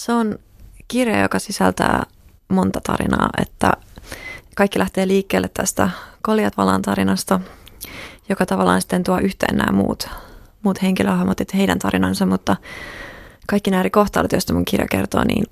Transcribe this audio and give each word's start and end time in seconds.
Se 0.00 0.12
on 0.12 0.38
kirja, 0.88 1.20
joka 1.20 1.38
sisältää 1.38 2.06
monta 2.48 2.80
tarinaa, 2.80 3.30
että 3.42 3.72
kaikki 4.56 4.78
lähtee 4.78 5.08
liikkeelle 5.08 5.50
tästä 5.54 5.90
Koljat-valan 6.22 6.82
tarinasta, 6.82 7.40
joka 8.28 8.46
tavallaan 8.46 8.80
sitten 8.80 9.04
tuo 9.04 9.18
yhteen 9.18 9.56
nämä 9.56 9.72
muut, 9.72 10.08
muut 10.62 10.82
henkilöhahmot, 10.82 11.40
että 11.40 11.56
heidän 11.56 11.78
tarinansa, 11.78 12.26
mutta 12.26 12.56
kaikki 13.46 13.70
nämä 13.70 13.80
eri 13.80 13.90
kohtaudet, 13.90 14.32
joista 14.32 14.54
mun 14.54 14.64
kirja 14.64 14.86
kertoo, 14.90 15.24
niin 15.24 15.46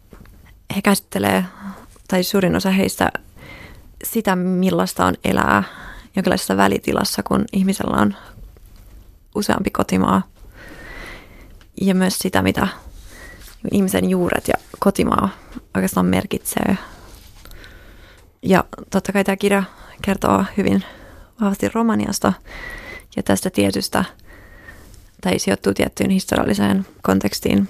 he 0.77 0.83
käsittelee, 0.83 1.45
tai 2.09 2.23
suurin 2.23 2.57
osa 2.57 2.71
heistä, 2.71 3.13
sitä, 4.05 4.37
millaista 4.37 5.07
on 5.07 5.15
elää 5.25 5.63
jonkinlaisessa 6.17 6.57
välitilassa, 6.57 7.23
kun 7.23 7.45
ihmisellä 7.53 7.97
on 7.97 8.15
useampi 9.35 9.71
kotimaa. 9.71 10.23
Ja 11.81 11.95
myös 11.95 12.19
sitä, 12.19 12.43
mitä 12.43 12.69
ihmisen 13.73 14.11
juuret 14.11 14.49
ja 14.49 14.55
kotimaa 14.79 15.29
oikeastaan 15.75 16.07
merkitsee. 16.07 16.77
Ja 18.43 18.65
totta 18.91 19.13
kai 19.13 19.25
tämä 19.25 19.37
kirja 19.37 19.63
kertoo 20.03 20.45
hyvin 20.57 20.85
vahvasti 21.41 21.69
Romaniasta 21.69 22.33
ja 23.17 23.23
tästä 23.23 23.51
tietystä, 23.51 24.05
tai 25.21 25.39
sijoittuu 25.39 25.75
tiettyyn 25.75 26.11
historialliseen 26.11 26.87
kontekstiin 27.03 27.69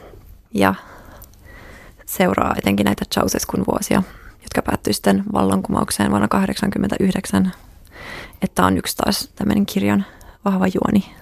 ja 0.54 0.74
seuraa 2.06 2.54
etenkin 2.58 2.84
näitä 2.84 3.04
Ceausescun 3.14 3.64
vuosia, 3.72 4.02
jotka 4.42 4.62
päättyi 4.62 4.92
sitten 4.92 5.24
vallankumoukseen 5.32 6.10
vuonna 6.10 6.28
1989. 6.28 7.52
Että 8.42 8.66
on 8.66 8.78
yksi 8.78 8.96
taas 8.96 9.28
tämmöinen 9.36 9.66
kirjan 9.66 10.06
vahva 10.44 10.66
juoni. 10.66 11.14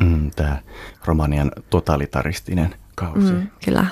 Mm, 0.00 0.30
tämä 0.30 0.58
Romanian 1.04 1.52
totalitaristinen 1.70 2.74
kausi. 2.94 3.32
Mm, 3.32 3.46
kyllä. 3.64 3.86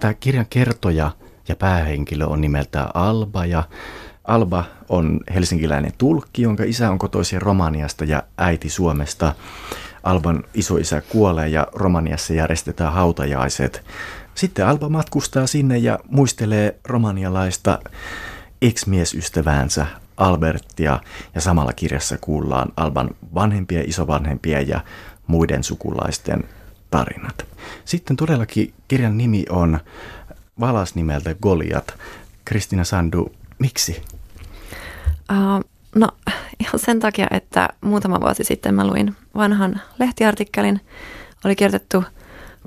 Tämä 0.00 0.14
kirjan 0.14 0.46
kertoja 0.50 1.10
ja 1.48 1.56
päähenkilö 1.56 2.26
on 2.26 2.40
nimeltään 2.40 2.90
Alba 2.94 3.46
ja 3.46 3.62
Alba 4.24 4.64
on 4.88 5.20
helsinkiläinen 5.34 5.92
tulkki, 5.98 6.42
jonka 6.42 6.64
isä 6.64 6.90
on 6.90 6.98
kotoisin 6.98 7.42
Romaniasta 7.42 8.04
ja 8.04 8.22
äiti 8.38 8.68
Suomesta. 8.68 9.34
Alban 10.02 10.44
isoisä 10.54 11.00
kuolee 11.00 11.48
ja 11.48 11.66
Romaniassa 11.72 12.34
järjestetään 12.34 12.92
hautajaiset. 12.92 13.82
Sitten 14.34 14.66
Alba 14.66 14.88
matkustaa 14.88 15.46
sinne 15.46 15.78
ja 15.78 15.98
muistelee 16.08 16.76
romanialaista 16.84 17.78
ex-miesystäväänsä 18.62 19.86
Albertia 20.16 21.00
ja 21.34 21.40
samalla 21.40 21.72
kirjassa 21.72 22.18
kuullaan 22.20 22.68
Alban 22.76 23.10
vanhempia, 23.34 23.82
isovanhempia 23.86 24.60
ja 24.60 24.80
muiden 25.26 25.64
sukulaisten 25.64 26.44
tarinat. 26.90 27.46
Sitten 27.84 28.16
todellakin 28.16 28.74
kirjan 28.88 29.18
nimi 29.18 29.44
on 29.48 29.80
valas 30.60 30.94
nimeltä 30.94 31.34
Goliat. 31.42 31.94
Kristina 32.44 32.84
Sandu, 32.84 33.32
miksi? 33.58 34.02
Uh, 35.32 35.64
no 35.94 36.08
ihan 36.60 36.78
sen 36.78 37.00
takia, 37.00 37.26
että 37.30 37.68
muutama 37.80 38.20
vuosi 38.20 38.44
sitten 38.44 38.74
mä 38.74 38.86
luin 38.86 39.16
vanhan 39.34 39.80
lehtiartikkelin. 39.98 40.80
Oli 41.44 41.56
kirjoitettu 41.56 42.04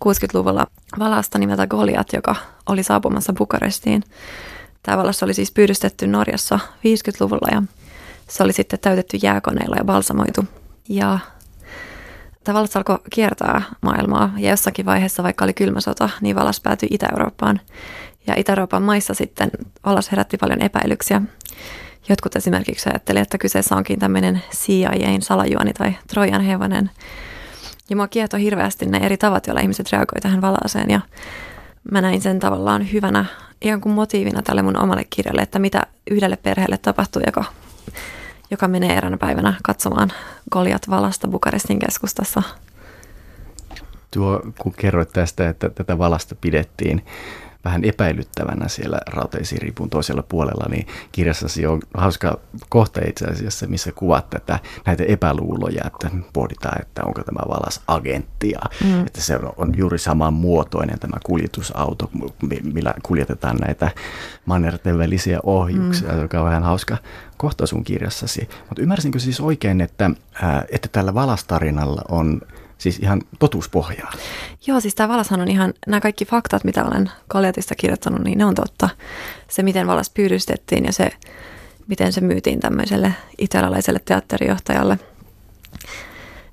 60-luvulla 0.05 0.67
valasta 0.99 1.39
nimeltä 1.39 1.67
Goliat, 1.67 2.13
joka 2.13 2.35
oli 2.65 2.83
saapumassa 2.83 3.33
Bukarestiin. 3.33 4.03
Tämä 4.83 4.97
valas 4.97 5.23
oli 5.23 5.33
siis 5.33 5.51
pyydystetty 5.51 6.07
Norjassa 6.07 6.59
50-luvulla 6.75 7.47
ja 7.51 7.63
se 8.29 8.43
oli 8.43 8.53
sitten 8.53 8.79
täytetty 8.79 9.17
jääkoneilla 9.21 9.75
ja 9.75 9.83
balsamoitu. 9.83 10.45
Ja 10.89 11.19
tavallaan 12.43 12.69
alkoi 12.75 12.99
kiertää 13.13 13.61
maailmaa 13.81 14.33
ja 14.37 14.49
jossakin 14.49 14.85
vaiheessa, 14.85 15.23
vaikka 15.23 15.45
oli 15.45 15.53
kylmä 15.53 15.81
sota, 15.81 16.09
niin 16.21 16.35
valas 16.35 16.59
päätyi 16.59 16.89
Itä-Eurooppaan. 16.91 17.61
Ja 18.27 18.33
Itä-Euroopan 18.37 18.83
maissa 18.83 19.13
sitten 19.13 19.51
valas 19.85 20.11
herätti 20.11 20.37
paljon 20.37 20.61
epäilyksiä. 20.61 21.21
Jotkut 22.09 22.35
esimerkiksi 22.35 22.89
ajattelivat, 22.89 23.23
että 23.23 23.37
kyseessä 23.37 23.75
onkin 23.75 23.99
tämmöinen 23.99 24.41
CIAin 24.51 25.21
salajuoni 25.21 25.73
tai 25.73 25.93
Trojan 26.07 26.41
hevonen. 26.41 26.89
Ja 27.89 27.95
mua 27.95 28.07
kiehtoi 28.07 28.41
hirveästi 28.41 28.85
ne 28.85 28.97
eri 28.97 29.17
tavat, 29.17 29.47
joilla 29.47 29.61
ihmiset 29.61 29.91
reagoivat 29.91 30.21
tähän 30.21 30.41
valaaseen. 30.41 30.89
Ja 30.89 30.99
mä 31.91 32.01
näin 32.01 32.21
sen 32.21 32.39
tavallaan 32.39 32.91
hyvänä 32.91 33.25
ihan 33.61 33.81
kuin 33.81 33.95
motiivina 33.95 34.41
tälle 34.41 34.61
mun 34.61 34.77
omalle 34.77 35.03
kirjalle, 35.09 35.41
että 35.41 35.59
mitä 35.59 35.83
yhdelle 36.11 36.37
perheelle 36.37 36.77
tapahtuu, 36.77 37.21
joka 37.25 37.43
joka 38.53 38.67
menee 38.67 38.97
eräänä 38.97 39.17
päivänä 39.17 39.53
katsomaan 39.63 40.11
Goliat 40.51 40.89
valasta 40.89 41.27
Bukarestin 41.27 41.79
keskustassa. 41.79 42.43
Tuo, 44.11 44.41
kun 44.59 44.73
kerroit 44.73 45.09
tästä, 45.13 45.49
että 45.49 45.69
tätä 45.69 45.97
valasta 45.97 46.35
pidettiin 46.35 47.05
vähän 47.65 47.83
epäilyttävänä 47.83 48.67
siellä 48.67 48.99
rauteisiripun 49.07 49.89
toisella 49.89 50.23
puolella, 50.23 50.65
niin 50.69 50.87
kirjassasi 51.11 51.65
on 51.65 51.79
hauska 51.93 52.39
kohta 52.69 53.01
itse 53.07 53.25
asiassa, 53.25 53.67
missä 53.67 53.91
kuvat 53.91 54.29
tätä, 54.29 54.59
näitä 54.85 55.03
epäluuloja, 55.03 55.83
että 55.85 56.09
pohditaan, 56.33 56.81
että 56.81 57.03
onko 57.05 57.23
tämä 57.23 57.41
valas 57.47 57.81
agenttia, 57.87 58.59
mm. 58.83 59.05
että 59.05 59.21
se 59.21 59.39
on 59.57 59.73
juuri 59.77 59.97
saman 59.97 60.33
muotoinen 60.33 60.99
tämä 60.99 61.17
kuljetusauto, 61.25 62.09
millä 62.73 62.93
kuljetetaan 63.03 63.57
näitä 63.57 63.91
mannerten 64.45 64.97
välisiä 64.97 65.39
ohjuksia, 65.43 66.11
mm. 66.11 66.21
joka 66.21 66.39
on 66.39 66.45
vähän 66.45 66.63
hauska 66.63 66.97
kohta 67.37 67.67
sun 67.67 67.83
kirjassasi. 67.83 68.49
Mutta 68.69 68.81
ymmärsinkö 68.81 69.19
siis 69.19 69.39
oikein, 69.39 69.81
että, 69.81 70.11
että 70.69 70.89
tällä 70.91 71.13
valastarinalla 71.13 72.01
on 72.09 72.41
siis 72.83 72.99
ihan 72.99 73.21
totuuspohjaa. 73.39 74.11
Joo, 74.67 74.79
siis 74.79 74.95
tämä 74.95 75.09
Valashan 75.09 75.41
on 75.41 75.47
ihan, 75.47 75.73
nämä 75.87 76.01
kaikki 76.01 76.25
faktat, 76.25 76.63
mitä 76.63 76.85
olen 76.85 77.11
Kaljatista 77.27 77.75
kirjoittanut, 77.75 78.23
niin 78.23 78.37
ne 78.37 78.45
on 78.45 78.55
totta. 78.55 78.89
Se, 79.47 79.63
miten 79.63 79.87
Valas 79.87 80.09
pyydystettiin 80.09 80.85
ja 80.85 80.93
se, 80.93 81.11
miten 81.87 82.13
se 82.13 82.21
myytiin 82.21 82.59
tämmöiselle 82.59 83.13
italialaiselle 83.37 83.99
teatterijohtajalle. 84.05 84.99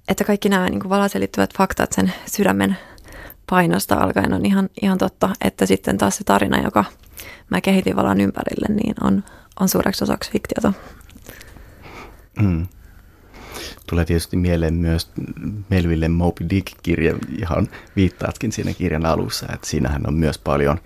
Että 0.08 0.24
kaikki 0.24 0.48
nämä 0.48 0.68
niin 0.68 0.80
kuin 0.80 0.90
Valaseen 0.90 1.20
liittyvät 1.20 1.56
faktat 1.56 1.92
sen 1.92 2.12
sydämen 2.26 2.76
painosta 3.50 3.94
alkaen 3.94 4.32
on 4.32 4.46
ihan, 4.46 4.68
ihan 4.82 4.98
totta, 4.98 5.30
että 5.40 5.66
sitten 5.66 5.98
taas 5.98 6.16
se 6.16 6.24
tarina, 6.24 6.62
joka 6.62 6.84
mä 7.50 7.60
kehitin 7.60 7.96
Valan 7.96 8.20
ympärille, 8.20 8.66
niin 8.68 8.94
on, 9.00 9.24
on 9.60 9.68
suureksi 9.68 10.04
osaksi 10.04 10.30
fiktiota. 10.30 10.72
Mm. 12.42 12.66
Tulee 13.90 14.04
tietysti 14.04 14.36
mieleen 14.36 14.74
myös 14.74 15.10
Melville 15.68 16.08
Moby 16.08 16.46
Dick-kirja, 16.50 17.14
johon 17.38 17.68
viittaatkin 17.96 18.52
siinä 18.52 18.72
kirjan 18.72 19.06
alussa, 19.06 19.46
että 19.54 19.66
siinähän 19.66 20.02
on 20.06 20.14
myös 20.14 20.38
paljon 20.38 20.78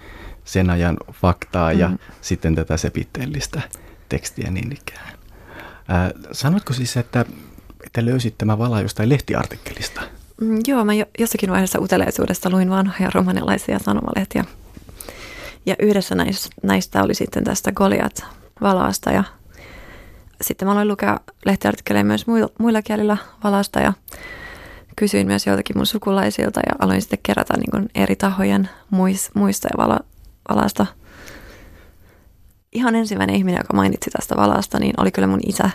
sen 0.44 0.70
ajan 0.70 0.96
faktaa 1.12 1.72
ja 1.72 1.88
mm. 1.88 1.98
sitten 2.20 2.54
tätä 2.54 2.76
sepitteellistä 2.76 3.62
tekstiä 4.08 4.50
niin 4.50 4.72
ikään. 4.72 5.08
Äh, 5.90 6.12
sanoitko 6.32 6.72
siis, 6.72 6.96
että, 6.96 7.24
että 7.84 8.04
löysit 8.04 8.38
tämä 8.38 8.58
vala 8.58 8.80
jostain 8.80 9.08
lehtiartikkelista? 9.08 10.00
Mm, 10.40 10.58
joo, 10.66 10.84
mä 10.84 10.94
jo, 10.94 11.06
jossakin 11.18 11.50
vaiheessa 11.50 11.80
uteleisuudesta 11.80 12.50
luin 12.50 12.70
vanhoja 12.70 13.10
romanilaisia 13.14 13.78
sanomalehtiä. 13.78 14.44
Ja 15.66 15.74
yhdessä 15.78 16.14
näistä, 16.14 16.48
näistä 16.62 17.02
oli 17.02 17.14
sitten 17.14 17.44
tästä 17.44 17.72
Goliat 17.72 18.24
valaasta 18.60 19.10
ja 19.10 19.24
sitten 20.40 20.68
mä 20.68 20.72
aloin 20.72 20.88
lukea 20.88 21.20
lehtiartikkeleja 21.44 22.04
myös 22.04 22.26
muilla 22.58 22.82
kielillä 22.82 23.16
valasta 23.44 23.80
ja 23.80 23.92
kysyin 24.96 25.26
myös 25.26 25.46
joiltakin 25.46 25.78
mun 25.78 25.86
sukulaisilta 25.86 26.60
ja 26.60 26.72
aloin 26.78 27.00
sitten 27.00 27.18
kerätä 27.22 27.56
niin 27.56 27.70
kuin 27.70 27.88
eri 27.94 28.16
tahojen 28.16 28.68
muistoja 29.34 29.74
vala, 29.76 30.00
valasta. 30.48 30.86
Ihan 32.72 32.94
ensimmäinen 32.94 33.36
ihminen, 33.36 33.60
joka 33.60 33.76
mainitsi 33.76 34.10
tästä 34.10 34.36
valasta, 34.36 34.78
niin 34.78 34.94
oli 35.00 35.10
kyllä 35.10 35.28
mun 35.28 35.40
isä. 35.46 35.70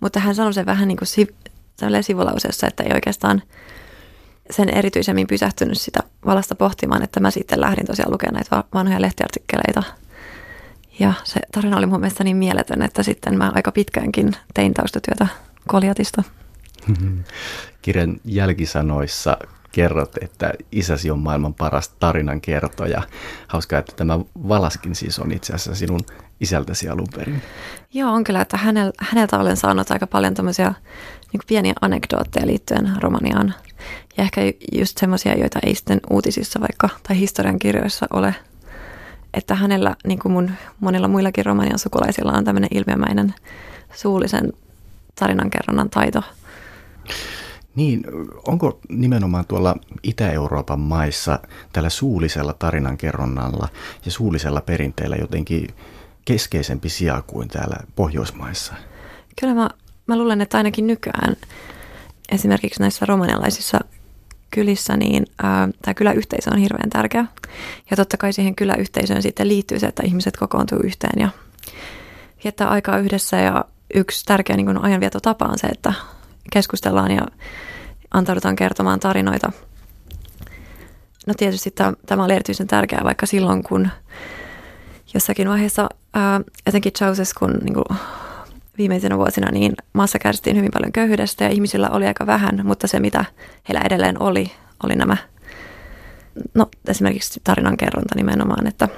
Mutta 0.00 0.20
hän 0.20 0.34
sanoi 0.34 0.54
sen 0.54 0.66
vähän 0.66 0.88
niin 0.88 0.98
kuin 0.98 1.08
sivulauseessa, 2.02 2.66
että 2.66 2.82
ei 2.82 2.92
oikeastaan 2.94 3.42
sen 4.50 4.68
erityisemmin 4.68 5.26
pysähtynyt 5.26 5.80
sitä 5.80 6.00
valasta 6.26 6.54
pohtimaan, 6.54 7.02
että 7.02 7.20
mä 7.20 7.30
sitten 7.30 7.60
lähdin 7.60 7.86
tosiaan 7.86 8.12
lukemaan 8.12 8.34
näitä 8.34 8.64
vanhoja 8.74 9.00
lehtiartikkeleita– 9.00 9.82
ja 10.98 11.12
se 11.24 11.40
tarina 11.52 11.76
oli 11.76 11.86
mun 11.86 12.00
mielestä 12.00 12.24
niin 12.24 12.36
mieletön, 12.36 12.82
että 12.82 13.02
sitten 13.02 13.38
mä 13.38 13.52
aika 13.54 13.72
pitkäänkin 13.72 14.32
tein 14.54 14.74
taustatyötä 14.74 15.26
Koljatista. 15.68 16.22
Kirjan 17.82 18.20
jälkisanoissa 18.24 19.36
kerrot, 19.72 20.16
että 20.20 20.52
isäsi 20.72 21.10
on 21.10 21.18
maailman 21.18 21.54
paras 21.54 21.88
tarinan 21.88 22.40
kertoja. 22.40 23.02
Hauskaa, 23.48 23.78
että 23.78 23.92
tämä 23.96 24.20
Valaskin 24.48 24.94
siis 24.94 25.18
on 25.18 25.32
itse 25.32 25.52
asiassa 25.52 25.74
sinun 25.74 26.00
isältäsi 26.40 26.88
alun 26.88 27.08
perin. 27.16 27.42
Joo, 27.94 28.12
on 28.12 28.24
kyllä, 28.24 28.40
että 28.40 28.56
hänel, 28.56 28.92
häneltä 28.98 29.38
olen 29.38 29.56
saanut 29.56 29.90
aika 29.90 30.06
paljon 30.06 30.34
tämmöisiä 30.34 30.74
niin 31.32 31.40
pieniä 31.46 31.72
anekdootteja 31.80 32.46
liittyen 32.46 32.92
Romaniaan. 33.00 33.54
Ja 34.16 34.24
ehkä 34.24 34.40
just 34.72 34.98
semmoisia, 34.98 35.38
joita 35.38 35.58
ei 35.66 35.74
sitten 35.74 36.00
uutisissa 36.10 36.60
vaikka 36.60 36.88
tai 37.08 37.18
historiankirjoissa 37.18 38.06
ole– 38.10 38.34
että 39.34 39.54
hänellä, 39.54 39.96
niin 40.06 40.18
kuin 40.18 40.32
mun 40.32 40.50
monilla 40.80 41.08
muillakin 41.08 41.46
romanian 41.46 41.78
sukulaisilla, 41.78 42.32
on 42.32 42.44
tämmöinen 42.44 42.70
ilmiömäinen 42.74 43.34
suullisen 43.94 44.52
tarinankerronnan 45.14 45.90
taito. 45.90 46.22
Niin, 47.74 48.04
onko 48.46 48.80
nimenomaan 48.88 49.46
tuolla 49.46 49.76
Itä-Euroopan 50.02 50.80
maissa 50.80 51.38
tällä 51.72 51.90
suullisella 51.90 52.52
tarinankerronnalla 52.52 53.68
ja 54.04 54.10
suullisella 54.10 54.60
perinteellä 54.60 55.16
jotenkin 55.16 55.68
keskeisempi 56.24 56.88
sija 56.88 57.22
kuin 57.26 57.48
täällä 57.48 57.76
Pohjoismaissa? 57.94 58.74
Kyllä 59.40 59.54
mä, 59.54 59.70
mä 60.06 60.18
luulen, 60.18 60.40
että 60.40 60.56
ainakin 60.56 60.86
nykyään 60.86 61.36
esimerkiksi 62.32 62.80
näissä 62.80 63.06
romanialaisissa 63.06 63.78
kylissä, 64.54 64.96
niin 64.96 65.26
tämä 65.82 65.94
kyläyhteisö 65.94 66.50
on 66.50 66.58
hirveän 66.58 66.90
tärkeä. 66.90 67.24
Ja 67.90 67.96
totta 67.96 68.16
kai 68.16 68.32
siihen 68.32 68.54
kyläyhteisöön 68.54 69.22
sitten 69.22 69.48
liittyy 69.48 69.78
se, 69.78 69.86
että 69.86 70.02
ihmiset 70.06 70.36
kokoontuu 70.36 70.78
yhteen 70.84 71.20
ja 71.20 71.28
viettää 72.44 72.68
aikaa 72.68 72.98
yhdessä. 72.98 73.36
Ja 73.36 73.64
yksi 73.94 74.24
tärkeä 74.24 74.56
niin 74.56 74.84
ajanvietotapa 74.84 75.44
on 75.44 75.58
se, 75.58 75.66
että 75.66 75.92
keskustellaan 76.52 77.10
ja 77.10 77.26
antaudutaan 78.10 78.56
kertomaan 78.56 79.00
tarinoita. 79.00 79.52
No 81.26 81.34
tietysti 81.34 81.70
tämä, 81.70 81.92
tämä 82.06 82.24
oli 82.24 82.32
erityisen 82.32 82.66
tärkeää 82.66 83.04
vaikka 83.04 83.26
silloin, 83.26 83.62
kun 83.62 83.88
jossakin 85.14 85.48
vaiheessa 85.48 85.88
etenkin 86.66 86.92
Ceausescun 86.92 87.58
niin 87.62 87.74
kuin, 87.74 87.98
viimeisenä 88.78 89.18
vuosina 89.18 89.50
niin 89.50 89.72
maassa 89.92 90.18
kärsittiin 90.18 90.56
hyvin 90.56 90.70
paljon 90.72 90.92
köyhyydestä 90.92 91.44
ja 91.44 91.50
ihmisillä 91.50 91.90
oli 91.90 92.06
aika 92.06 92.26
vähän, 92.26 92.60
mutta 92.64 92.86
se 92.86 93.00
mitä 93.00 93.24
heillä 93.68 93.82
edelleen 93.84 94.22
oli, 94.22 94.52
oli 94.84 94.96
nämä, 94.96 95.16
no 96.54 96.66
esimerkiksi 96.88 97.40
tarinankerronta 97.44 98.14
nimenomaan, 98.16 98.66
että, 98.66 98.88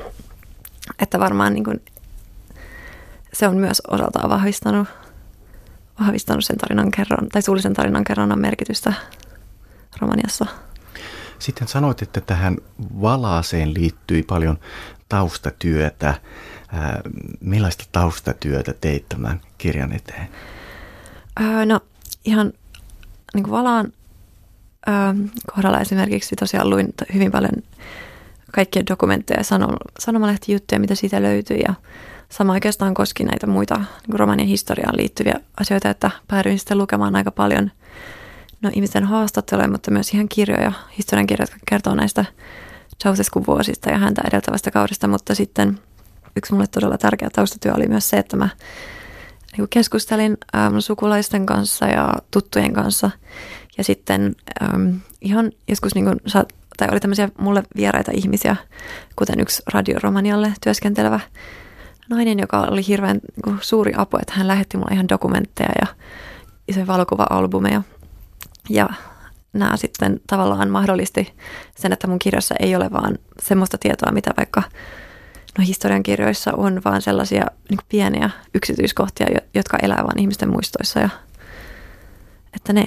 että 0.98 1.18
varmaan 1.18 1.54
niin 1.54 1.64
kuin, 1.64 1.82
se 3.32 3.48
on 3.48 3.56
myös 3.56 3.82
osaltaan 3.90 4.30
vahvistanut, 4.30 4.88
vahvistanut 6.00 6.44
sen 6.44 6.58
tarinankerron, 6.58 7.28
tai 7.28 7.42
suullisen 7.42 7.74
tarinankerronnan 7.74 8.40
merkitystä 8.40 8.92
Romaniassa. 10.00 10.46
Sitten 11.38 11.68
sanoit, 11.68 12.02
että 12.02 12.20
tähän 12.20 12.56
valaaseen 13.00 13.74
liittyi 13.74 14.22
paljon 14.22 14.58
taustatyötä. 15.08 16.14
Millaista 17.40 17.84
taustatyötä 17.92 18.72
teit 18.80 19.08
tämän 19.08 19.40
kirjan 19.58 19.92
eteen? 19.92 20.28
Öö, 21.40 21.66
no 21.66 21.80
ihan 22.24 22.52
niin 23.34 23.44
kuin 23.44 23.52
Valaan 23.52 23.92
öö, 24.88 24.94
kohdalla 25.54 25.80
esimerkiksi 25.80 26.36
tosiaan 26.36 26.70
luin 26.70 26.94
hyvin 27.14 27.32
paljon 27.32 27.52
kaikkia 28.52 28.82
dokumentteja 28.90 29.40
ja 29.40 29.44
sanomalehtijuttuja, 29.98 30.80
mitä 30.80 30.94
siitä 30.94 31.22
löytyi 31.22 31.60
ja 31.68 31.74
sama 32.28 32.52
oikeastaan 32.52 32.94
koski 32.94 33.24
näitä 33.24 33.46
muita 33.46 33.76
niin 33.76 34.18
romanien 34.18 34.48
historiaan 34.48 34.96
liittyviä 34.96 35.40
asioita, 35.60 35.90
että 35.90 36.10
päädyin 36.28 36.58
sitten 36.58 36.78
lukemaan 36.78 37.16
aika 37.16 37.30
paljon 37.30 37.70
no, 38.62 38.70
ihmisten 38.74 39.04
haastatteluja, 39.04 39.68
mutta 39.68 39.90
myös 39.90 40.14
ihan 40.14 40.28
kirjoja, 40.28 40.72
historiankirjoja, 40.98 41.42
jotka 41.42 41.58
kertoo 41.68 41.94
näistä 41.94 42.24
Ceausescun 43.04 43.46
vuosista 43.46 43.90
ja 43.90 43.98
häntä 43.98 44.22
edeltävästä 44.28 44.70
kaudesta, 44.70 45.08
mutta 45.08 45.34
sitten 45.34 45.78
yksi 46.36 46.52
mulle 46.52 46.66
todella 46.66 46.98
tärkeä 46.98 47.28
taustatyö 47.32 47.72
oli 47.74 47.86
myös 47.88 48.10
se, 48.10 48.16
että 48.16 48.36
mä 48.36 48.48
niin 49.56 49.68
keskustelin 49.70 50.36
ähm, 50.56 50.78
sukulaisten 50.78 51.46
kanssa 51.46 51.86
ja 51.86 52.12
tuttujen 52.30 52.72
kanssa 52.72 53.10
ja 53.78 53.84
sitten 53.84 54.36
ähm, 54.62 54.96
ihan 55.20 55.52
joskus 55.68 55.94
niin 55.94 56.04
kuin, 56.04 56.20
tai 56.76 56.88
oli 56.90 57.00
tämmöisiä 57.00 57.28
mulle 57.38 57.62
vieraita 57.76 58.10
ihmisiä, 58.14 58.56
kuten 59.16 59.40
yksi 59.40 59.62
radioromanialle 59.72 60.52
työskentelevä 60.60 61.20
nainen, 62.10 62.38
joka 62.38 62.60
oli 62.60 62.86
hirveän 62.86 63.20
niin 63.46 63.58
suuri 63.60 63.92
apu, 63.96 64.16
että 64.16 64.32
hän 64.36 64.48
lähetti 64.48 64.76
mulle 64.76 64.94
ihan 64.94 65.08
dokumentteja 65.08 65.72
ja 65.80 65.86
isoja 66.68 66.86
valokuva-albumeja. 66.86 67.82
Ja 68.70 68.88
nämä 69.54 69.76
sitten 69.76 70.20
tavallaan 70.26 70.70
mahdollisti 70.70 71.34
sen, 71.76 71.92
että 71.92 72.06
mun 72.06 72.18
kirjassa 72.18 72.54
ei 72.60 72.76
ole 72.76 72.90
vaan 72.92 73.18
semmoista 73.42 73.78
tietoa, 73.78 74.12
mitä 74.12 74.30
vaikka 74.36 74.62
no 75.58 75.64
historiankirjoissa 75.66 76.52
on, 76.56 76.82
vaan 76.84 77.02
sellaisia 77.02 77.46
niin 77.70 77.78
pieniä 77.88 78.30
yksityiskohtia, 78.54 79.26
jotka 79.54 79.78
elää 79.82 80.02
vaan 80.02 80.18
ihmisten 80.18 80.48
muistoissa. 80.48 81.00
Ja, 81.00 81.08
että 82.56 82.72
ne, 82.72 82.86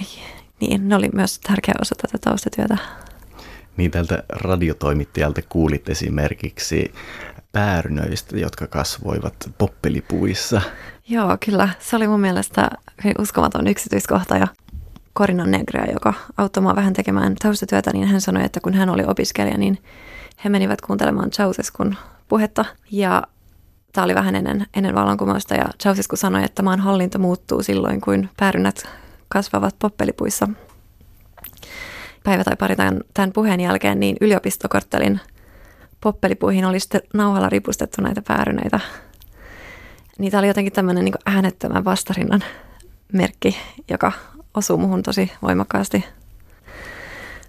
niin, 0.60 0.90
ne 0.90 0.96
oli 0.96 1.10
myös 1.14 1.40
tärkeä 1.40 1.74
osa 1.82 1.96
tätä 1.96 2.18
taustatyötä. 2.18 2.78
Niin 3.78 3.92
tältä 3.92 4.24
radiotoimittajalta 4.30 5.42
kuulit 5.50 5.90
esimerkiksi 5.90 6.94
päärynöistä, 7.52 8.38
jotka 8.38 8.68
kasvoivat 8.68 9.36
poppelipuissa. 9.58 10.62
Joo, 11.10 11.38
kyllä. 11.46 11.70
Se 11.80 11.96
oli 11.96 12.08
mun 12.08 12.20
mielestä 12.20 12.70
uskomaton 13.20 13.68
yksityiskohta 13.68 14.38
ja 14.38 14.48
Corina 15.18 15.46
Negrea, 15.46 15.86
joka 15.94 16.14
auttoi 16.38 16.64
mua 16.64 16.76
vähän 16.76 16.94
tekemään 16.94 17.36
taustatyötä, 17.36 17.92
niin 17.94 18.08
hän 18.08 18.22
sanoi, 18.22 18.46
että 18.46 18.60
kun 18.60 18.74
hän 18.74 18.90
oli 18.90 19.04
opiskelija, 19.08 19.58
niin 19.58 19.78
he 20.44 20.50
menivät 20.50 20.82
kuuntelemaan 20.82 21.30
Ceausescun 21.30 21.96
puhetta 22.28 22.66
ja 22.92 23.24
tämä 23.94 24.06
oli 24.06 24.16
vähän 24.16 24.36
ennen, 24.36 24.66
ennen 24.74 24.96
vallankumousta 24.96 25.56
ja 25.56 25.66
Ceausescu 25.84 26.16
sanoi, 26.16 26.44
että 26.44 26.64
maan 26.64 26.80
hallinto 26.80 27.20
muuttuu 27.20 27.64
silloin, 27.64 28.02
kun 28.02 28.30
päärynät 28.40 28.90
kasvavat 29.30 29.76
poppelipuissa. 29.80 30.50
Päivä 32.24 32.44
tai 32.44 32.56
pari 32.56 32.76
tämän, 32.76 33.02
tämän 33.14 33.32
puheen 33.32 33.60
jälkeen 33.60 34.00
niin 34.00 34.18
yliopistokorttelin 34.22 35.20
poppelipuihin 36.02 36.66
oli 36.66 36.80
sitten 36.80 37.02
nauhalla 37.14 37.50
ripustettu 37.50 38.02
näitä 38.02 38.22
päärynöitä. 38.22 38.80
Niitä 40.18 40.40
oli 40.40 40.48
jotenkin 40.48 40.74
tämmöinen 40.74 41.06
niin 41.06 41.16
äänettömän 41.26 41.86
vastarinnan 41.86 42.44
merkki, 43.14 43.58
joka 43.90 44.12
osuu 44.58 44.78
muhun 44.78 45.04
tosi 45.04 45.32
voimakkaasti. 45.42 46.06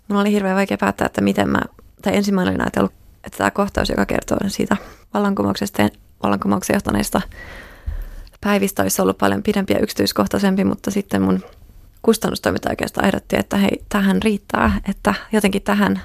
Mulla 0.08 0.20
oli 0.20 0.32
hirveän 0.32 0.56
vaikea 0.56 0.78
päättää, 0.78 1.06
että 1.06 1.20
miten 1.20 1.48
mä, 1.48 1.60
tai 2.02 2.16
ensimmäinen 2.16 2.52
olin 2.52 2.60
ajatellut, 2.60 2.92
että 3.24 3.38
tämä 3.38 3.50
kohtaus, 3.50 3.88
joka 3.88 4.06
kertoo 4.06 4.38
siitä 4.48 4.76
vallankumouksesta 5.14 5.82
ja 5.82 5.88
vallankumouksen 6.22 6.74
johtaneista 6.74 7.20
päivistä 8.40 8.82
olisi 8.82 9.02
ollut 9.02 9.18
paljon 9.18 9.42
pidempi 9.42 9.72
ja 9.72 9.80
yksityiskohtaisempi, 9.80 10.64
mutta 10.64 10.90
sitten 10.90 11.22
mun 11.22 11.42
kustannustoiminta 12.02 12.70
oikeastaan 12.70 13.06
ehdotti, 13.06 13.36
että 13.36 13.56
hei, 13.56 13.84
tähän 13.88 14.22
riittää, 14.22 14.80
että 14.88 15.14
jotenkin 15.32 15.62
tähän 15.62 16.00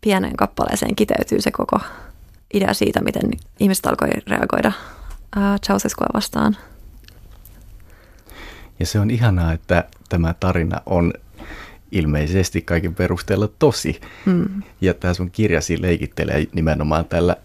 pieneen 0.00 0.36
kappaleeseen 0.36 0.96
kiteytyy 0.96 1.40
se 1.40 1.50
koko 1.50 1.80
idea 2.54 2.74
siitä, 2.74 3.00
miten 3.00 3.30
ihmiset 3.60 3.86
alkoi 3.86 4.08
reagoida 4.26 4.72
Ceausescua 5.66 6.06
vastaan. 6.14 6.56
Ja 8.80 8.86
se 8.86 9.00
on 9.00 9.10
ihanaa, 9.10 9.52
että 9.52 9.84
tämä 10.08 10.34
tarina 10.40 10.80
on 10.86 11.12
ilmeisesti 11.92 12.62
kaiken 12.62 12.94
perusteella 12.94 13.48
tosi. 13.58 14.00
Mm. 14.26 14.62
Ja 14.80 14.94
tämä 14.94 15.14
sun 15.14 15.30
kirjasi 15.30 15.82
leikittelee 15.82 16.46
nimenomaan 16.52 17.04
tällä 17.04 17.36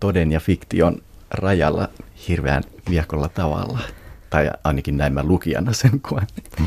toden 0.00 0.32
ja 0.32 0.40
fiktion 0.40 1.02
rajalla 1.30 1.88
hirveän 2.28 2.62
viekolla 2.90 3.28
tavalla. 3.28 3.78
Tai 4.30 4.50
ainakin 4.64 4.96
näin 4.96 5.12
mä 5.12 5.24
lukijana 5.24 5.72
sen 5.72 6.00
koen. 6.00 6.26
Mm. 6.60 6.66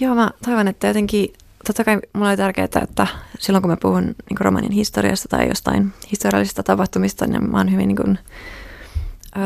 Joo, 0.00 0.14
mä 0.14 0.30
toivon, 0.44 0.68
että 0.68 0.86
jotenkin, 0.86 1.32
totta 1.66 1.84
kai 1.84 1.98
mulla 2.12 2.28
oli 2.28 2.36
tärkeää, 2.36 2.68
että 2.82 3.06
silloin 3.38 3.62
kun 3.62 3.70
mä 3.70 3.76
puhun 3.76 4.04
niin 4.04 4.40
romanin 4.40 4.72
historiasta 4.72 5.28
tai 5.28 5.48
jostain 5.48 5.92
historiallisista 6.10 6.62
tapahtumista, 6.62 7.26
niin 7.26 7.50
mä 7.50 7.58
oon 7.58 7.72
hyvin 7.72 7.88
niin 7.88 7.96
kuin, 7.96 8.18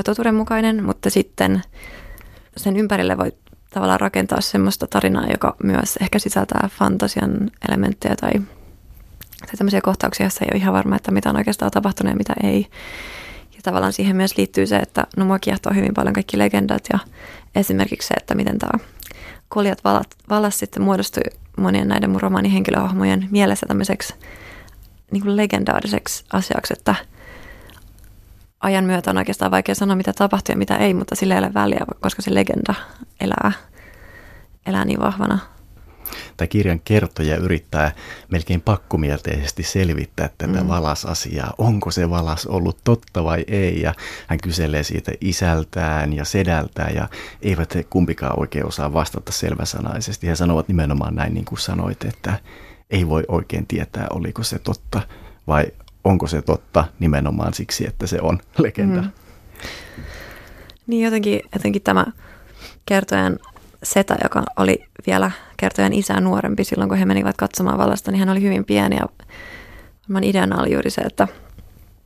totuudenmukainen, 0.05 0.85
mutta 0.85 1.11
sitten 1.11 1.63
sen 2.57 2.77
ympärille 2.77 3.19
voi 3.19 3.33
tavallaan 3.75 4.01
rakentaa 4.01 4.41
semmoista 4.41 4.87
tarinaa, 4.87 5.27
joka 5.31 5.57
myös 5.63 5.97
ehkä 5.97 6.19
sisältää 6.19 6.69
fantasian 6.79 7.51
elementtejä 7.69 8.17
tai, 8.21 8.33
tai 9.41 9.57
tämmöisiä 9.59 9.81
kohtauksia, 9.81 10.25
joissa 10.25 10.45
ei 10.45 10.49
ole 10.53 10.61
ihan 10.61 10.75
varma, 10.75 10.97
että 10.97 11.11
mitä 11.11 11.31
on 11.31 11.37
oikeastaan 11.37 11.71
tapahtunut 11.71 12.13
ja 12.13 12.17
mitä 12.17 12.35
ei. 12.43 12.67
Ja 13.55 13.61
tavallaan 13.63 13.93
siihen 13.93 14.17
myös 14.17 14.37
liittyy 14.37 14.67
se, 14.67 14.77
että 14.77 15.07
no 15.17 15.25
mua 15.25 15.39
kiehtoo 15.39 15.73
hyvin 15.75 15.95
paljon 15.95 16.13
kaikki 16.13 16.39
legendat 16.39 16.85
ja 16.93 16.99
esimerkiksi 17.55 18.09
se, 18.09 18.15
että 18.15 18.35
miten 18.35 18.59
tämä 18.59 18.85
koljat 19.49 19.85
valat, 19.85 20.15
valas 20.31 20.59
sitten 20.59 20.83
muodostui 20.83 21.23
monien 21.59 21.89
näiden 21.89 22.11
mun 22.11 22.21
romaanin 22.21 22.53
henkilöhahmojen 22.53 23.29
mielessä 23.31 23.67
tämmöiseksi 23.67 24.15
niin 25.11 25.23
kuin 25.23 25.37
legendaariseksi 25.37 26.25
asiaksi, 26.33 26.75
että– 26.79 26.95
ajan 28.65 28.85
myötä 28.85 29.11
on 29.11 29.19
oikeastaan 29.19 29.51
vaikea 29.51 29.75
sanoa, 29.75 29.97
mitä 29.97 30.13
tapahtuu 30.13 30.53
ja 30.53 30.59
mitä 30.59 30.77
ei, 30.77 30.95
mutta 30.95 31.15
sillä 31.15 31.35
ei 31.35 31.39
ole 31.39 31.55
väliä, 31.55 31.81
koska 32.01 32.23
se 32.23 32.35
legenda 32.35 32.75
elää, 33.21 33.53
elää 34.75 34.85
niin 34.85 35.01
vahvana. 35.01 35.39
Tämä 36.37 36.49
kirjan 36.49 36.81
kertoja 36.85 37.37
yrittää 37.37 37.93
melkein 38.31 38.61
pakkomielteisesti 38.61 39.63
selvittää 39.63 40.31
tätä 40.39 40.61
mm. 40.61 40.69
valasasiaa. 40.69 41.55
Onko 41.59 41.91
se 41.91 42.11
valas 42.11 42.47
ollut 42.47 42.79
totta 42.85 43.25
vai 43.25 43.45
ei? 43.47 43.81
Ja 43.81 43.95
hän 44.27 44.39
kyselee 44.43 44.83
siitä 44.83 45.13
isältään 45.21 46.13
ja 46.13 46.25
sedältään 46.25 46.95
ja 46.95 47.09
eivät 47.43 47.75
he 47.75 47.83
kumpikaan 47.83 48.41
oikein 48.41 48.67
osaa 48.67 48.93
vastata 48.93 49.33
selväsanaisesti. 49.33 50.27
He 50.27 50.37
sanovat 50.37 50.69
nimenomaan 50.69 51.15
näin 51.15 51.35
niin 51.35 51.45
kuin 51.45 51.59
sanoit, 51.59 52.05
että 52.05 52.41
ei 52.91 53.09
voi 53.09 53.25
oikein 53.29 53.67
tietää, 53.67 54.07
oliko 54.11 54.43
se 54.43 54.59
totta 54.59 55.01
vai 55.47 55.67
onko 56.05 56.27
se 56.27 56.43
totta 56.43 56.85
nimenomaan 56.99 57.55
siksi, 57.55 57.87
että 57.87 58.07
se 58.07 58.19
on 58.21 58.39
legenda. 58.59 59.03
Mm. 59.03 59.11
Niin 60.87 61.05
jotenkin, 61.05 61.41
jotenkin 61.53 61.83
tämä 61.83 62.07
kertojan 62.87 63.39
setä, 63.85 64.17
joka 64.23 64.43
oli 64.57 64.85
vielä 65.07 65.31
kertojan 65.57 65.93
isää 65.93 66.21
nuorempi 66.21 66.65
silloin, 66.65 66.89
kun 66.89 66.99
he 66.99 67.05
menivät 67.05 67.37
katsomaan 67.37 67.79
vallasta, 67.79 68.11
niin 68.11 68.19
hän 68.19 68.29
oli 68.29 68.43
hyvin 68.43 68.65
pieni 68.65 68.97
ja 68.97 69.07
varmaan 70.09 70.25
ideana 70.25 70.61
oli 70.61 70.73
juuri 70.73 70.91
se, 70.91 71.01
että, 71.01 71.29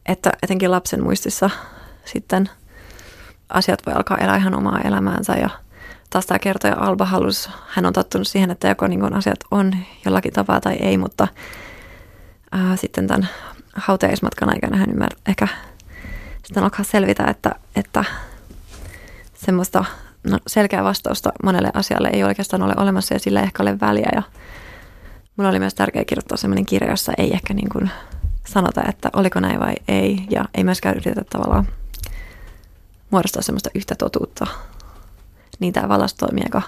että 0.06 0.30
etenkin 0.42 0.70
lapsen 0.70 1.02
muistissa 1.02 1.50
sitten 2.04 2.50
asiat 3.48 3.86
voi 3.86 3.94
alkaa 3.94 4.18
elää 4.18 4.36
ihan 4.36 4.54
omaa 4.54 4.80
elämäänsä. 4.80 5.32
Ja 5.32 5.50
taas 6.10 6.26
tämä 6.26 6.38
kertoja 6.38 6.76
Alba 6.78 7.04
halus, 7.04 7.50
hän 7.68 7.86
on 7.86 7.92
tottunut 7.92 8.28
siihen, 8.28 8.50
että 8.50 8.68
joko 8.68 8.86
niin 8.86 9.14
asiat 9.14 9.38
on 9.50 9.76
jollakin 10.04 10.32
tapaa 10.32 10.60
tai 10.60 10.76
ei, 10.80 10.98
mutta 10.98 11.28
ää, 12.52 12.76
sitten 12.76 13.06
tämän 13.06 13.28
hautajaismatkan 13.74 14.48
aikana 14.48 14.76
hän 14.76 14.90
ymmärtää, 14.90 15.22
ehkä 15.26 15.48
sitten 16.44 16.62
alkaa 16.62 16.84
selvitä, 16.84 17.24
että, 17.24 17.54
että 17.76 18.04
semmoista 19.34 19.84
no, 20.30 20.38
selkeää 20.46 20.84
vastausta 20.84 21.32
monelle 21.44 21.70
asialle 21.74 22.10
ei 22.12 22.24
oikeastaan 22.24 22.62
ole 22.62 22.74
olemassa 22.76 23.14
ja 23.14 23.18
sillä 23.20 23.40
ei 23.40 23.44
ehkä 23.44 23.62
ole 23.62 23.80
väliä. 23.80 24.08
Ja 24.14 24.22
mulla 25.36 25.50
oli 25.50 25.58
myös 25.58 25.74
tärkeää 25.74 26.04
kirjoittaa 26.04 26.36
sellainen 26.36 26.66
kirja, 26.66 26.90
jossa 26.90 27.12
ei 27.18 27.32
ehkä 27.32 27.54
niin 27.54 27.68
kuin 27.68 27.90
sanota, 28.46 28.82
että 28.88 29.10
oliko 29.12 29.40
näin 29.40 29.60
vai 29.60 29.74
ei. 29.88 30.26
Ja 30.30 30.44
ei 30.54 30.64
myöskään 30.64 30.96
yritetä 30.96 31.24
tavallaan 31.30 31.68
muodostaa 33.10 33.42
semmoista 33.42 33.70
yhtä 33.74 33.94
totuutta. 33.94 34.46
Niin 35.58 35.72
tämä 35.72 35.88
valas 35.88 36.14
toimii 36.14 36.44
aika 36.44 36.62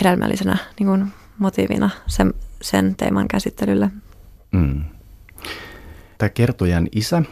hedelmällisenä 0.00 0.56
niin 0.78 0.86
kuin 0.86 1.12
motiivina 1.38 1.90
sen, 2.06 2.34
sen 2.62 2.94
teeman 2.96 3.28
käsittelylle. 3.28 3.90
Mm. 4.52 4.84
Tämä 6.18 6.28
kertojan 6.28 6.88
isä 6.92 7.22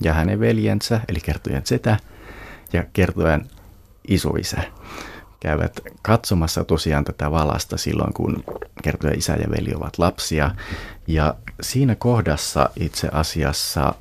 ja 0.00 0.14
hänen 0.14 0.40
veljensä, 0.40 1.00
eli 1.08 1.20
kertojan 1.20 1.62
setä 1.64 1.96
ja 2.72 2.84
kertojan 2.92 3.44
isoisä 4.08 4.62
käyvät 5.40 5.80
katsomassa 6.02 6.64
tosiaan 6.64 7.04
tätä 7.04 7.30
valasta 7.30 7.76
silloin, 7.76 8.12
kun 8.12 8.44
kertoja 8.82 9.14
isä 9.16 9.32
ja 9.32 9.50
veli 9.50 9.74
ovat 9.74 9.98
lapsia. 9.98 10.50
Ja 11.06 11.34
siinä 11.60 11.94
kohdassa 11.94 12.70
itse 12.80 13.08
asiassa 13.12 13.94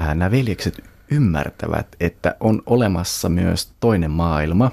ää, 0.00 0.14
nämä 0.14 0.30
veljekset 0.30 0.84
ymmärtävät, 1.10 1.96
että 2.00 2.36
on 2.40 2.62
olemassa 2.66 3.28
myös 3.28 3.72
toinen 3.80 4.10
maailma, 4.10 4.70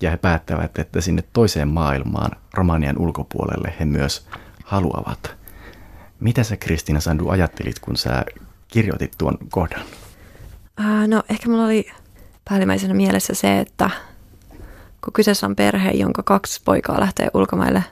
ja 0.00 0.10
he 0.10 0.16
päättävät, 0.16 0.78
että 0.78 1.00
sinne 1.00 1.24
toiseen 1.32 1.68
maailmaan 1.68 2.30
Romanian 2.54 2.98
ulkopuolelle 2.98 3.74
he 3.80 3.84
myös 3.84 4.26
haluavat. 4.64 5.36
Mitä 6.20 6.42
sä 6.42 6.56
Kristiina 6.56 7.00
Sandu 7.00 7.28
ajattelit, 7.28 7.78
kun 7.78 7.96
sä 7.96 8.24
kirjoitit 8.68 9.12
tuon 9.18 9.38
kohdan? 9.50 9.82
Äh, 10.80 11.08
no 11.08 11.22
ehkä 11.28 11.48
mulla 11.48 11.64
oli 11.64 11.86
päällimmäisenä 12.48 12.94
mielessä 12.94 13.34
se, 13.34 13.58
että 13.58 13.90
kun 15.04 15.12
kyseessä 15.12 15.46
on 15.46 15.56
perhe, 15.56 15.90
jonka 15.90 16.22
kaksi 16.22 16.60
poikaa 16.64 17.00
lähtee 17.00 17.28
ulkomaille, 17.34 17.84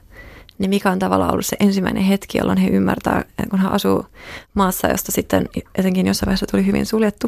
niin 0.59 0.71
mikä 0.71 0.91
on 0.91 0.99
tavallaan 0.99 1.33
ollut 1.33 1.47
se 1.47 1.57
ensimmäinen 1.61 2.03
hetki, 2.03 2.39
jolloin 2.39 2.59
he 2.59 2.69
ymmärtää, 2.69 3.25
kun 3.51 3.59
hän 3.59 3.73
asuu 3.73 4.07
maassa, 4.55 4.89
josta 4.89 5.13
sitten 5.13 5.49
etenkin 5.75 6.07
jossain 6.07 6.27
vaiheessa 6.27 6.47
tuli 6.47 6.67
hyvin 6.67 6.87
suljettu, 6.87 7.27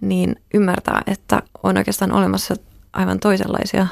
niin 0.00 0.36
ymmärtää, 0.54 1.02
että 1.06 1.42
on 1.62 1.76
oikeastaan 1.76 2.12
olemassa 2.12 2.54
aivan 2.92 3.20
toisenlaisia 3.20 3.86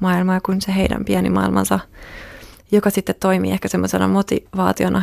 maailmaa 0.00 0.40
kuin 0.40 0.60
se 0.60 0.74
heidän 0.74 1.04
pieni 1.04 1.30
maailmansa, 1.30 1.78
joka 2.72 2.90
sitten 2.90 3.14
toimii 3.20 3.52
ehkä 3.52 3.68
semmoisena 3.68 4.08
motivaationa 4.08 5.02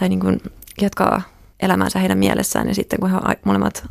tai 0.00 0.08
niin 0.08 0.20
kuin 0.20 0.40
jatkaa 0.80 1.22
elämäänsä 1.60 1.98
heidän 1.98 2.18
mielessään 2.18 2.68
ja 2.68 2.74
sitten 2.74 3.00
kun 3.00 3.10
he 3.10 3.16
molemmat 3.44 3.88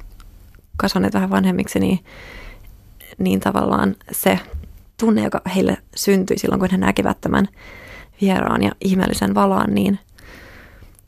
kasvaneet 0.79 1.13
vähän 1.13 1.29
vanhemmiksi, 1.29 1.79
niin, 1.79 1.99
niin 3.17 3.39
tavallaan 3.39 3.95
se 4.11 4.39
tunne, 4.99 5.23
joka 5.23 5.41
heille 5.55 5.77
syntyi 5.95 6.37
silloin, 6.37 6.59
kun 6.59 6.69
he 6.71 6.77
näkivät 6.77 7.21
tämän 7.21 7.47
vieraan 8.21 8.63
ja 8.63 8.71
ihmeellisen 8.81 9.35
valaan, 9.35 9.75
niin 9.75 9.99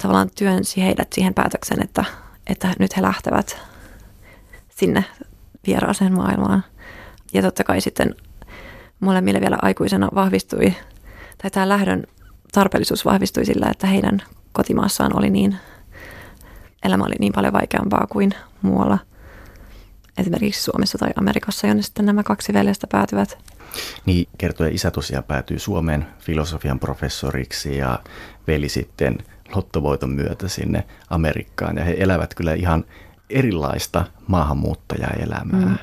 tavallaan 0.01 0.29
työnsi 0.37 0.83
heidät 0.83 1.13
siihen 1.13 1.33
päätöksen, 1.33 1.83
että, 1.83 2.05
että 2.47 2.73
nyt 2.79 2.97
he 2.97 3.01
lähtevät 3.01 3.59
sinne 4.69 5.05
vieraaseen 5.67 6.13
maailmaan. 6.13 6.63
Ja 7.33 7.41
totta 7.41 7.63
kai 7.63 7.81
sitten 7.81 8.15
molemmille 8.99 9.41
vielä 9.41 9.57
aikuisena 9.61 10.09
vahvistui, 10.15 10.73
tai 11.41 11.51
tämä 11.51 11.69
lähdön 11.69 12.03
tarpeellisuus 12.51 13.05
vahvistui 13.05 13.45
sillä, 13.45 13.67
että 13.71 13.87
heidän 13.87 14.21
kotimaassaan 14.51 15.17
oli 15.17 15.29
niin, 15.29 15.57
elämä 16.83 17.03
oli 17.03 17.15
niin 17.19 17.33
paljon 17.33 17.53
vaikeampaa 17.53 18.07
kuin 18.09 18.31
muualla– 18.61 18.97
esimerkiksi 20.17 20.63
Suomessa 20.63 20.97
tai 20.97 21.09
Amerikassa, 21.15 21.67
jonne 21.67 21.83
sitten 21.83 22.05
nämä 22.05 22.23
kaksi 22.23 22.53
veljestä 22.53 22.87
päätyvät. 22.87 23.37
Niin, 24.05 24.27
kertoja 24.37 24.69
isä 24.73 24.91
tosiaan 24.91 25.23
päätyy 25.23 25.59
Suomeen 25.59 26.07
filosofian 26.19 26.79
professoriksi 26.79 27.77
ja 27.77 27.99
veli 28.47 28.69
sitten 28.69 29.17
lottovoiton 29.55 30.09
myötä 30.09 30.47
sinne 30.47 30.83
Amerikkaan. 31.09 31.77
Ja 31.77 31.83
he 31.83 31.95
elävät 31.99 32.33
kyllä 32.33 32.53
ihan 32.53 32.85
erilaista 33.29 34.05
maahanmuuttajaelämää. 34.27 35.65
Mm. 35.65 35.77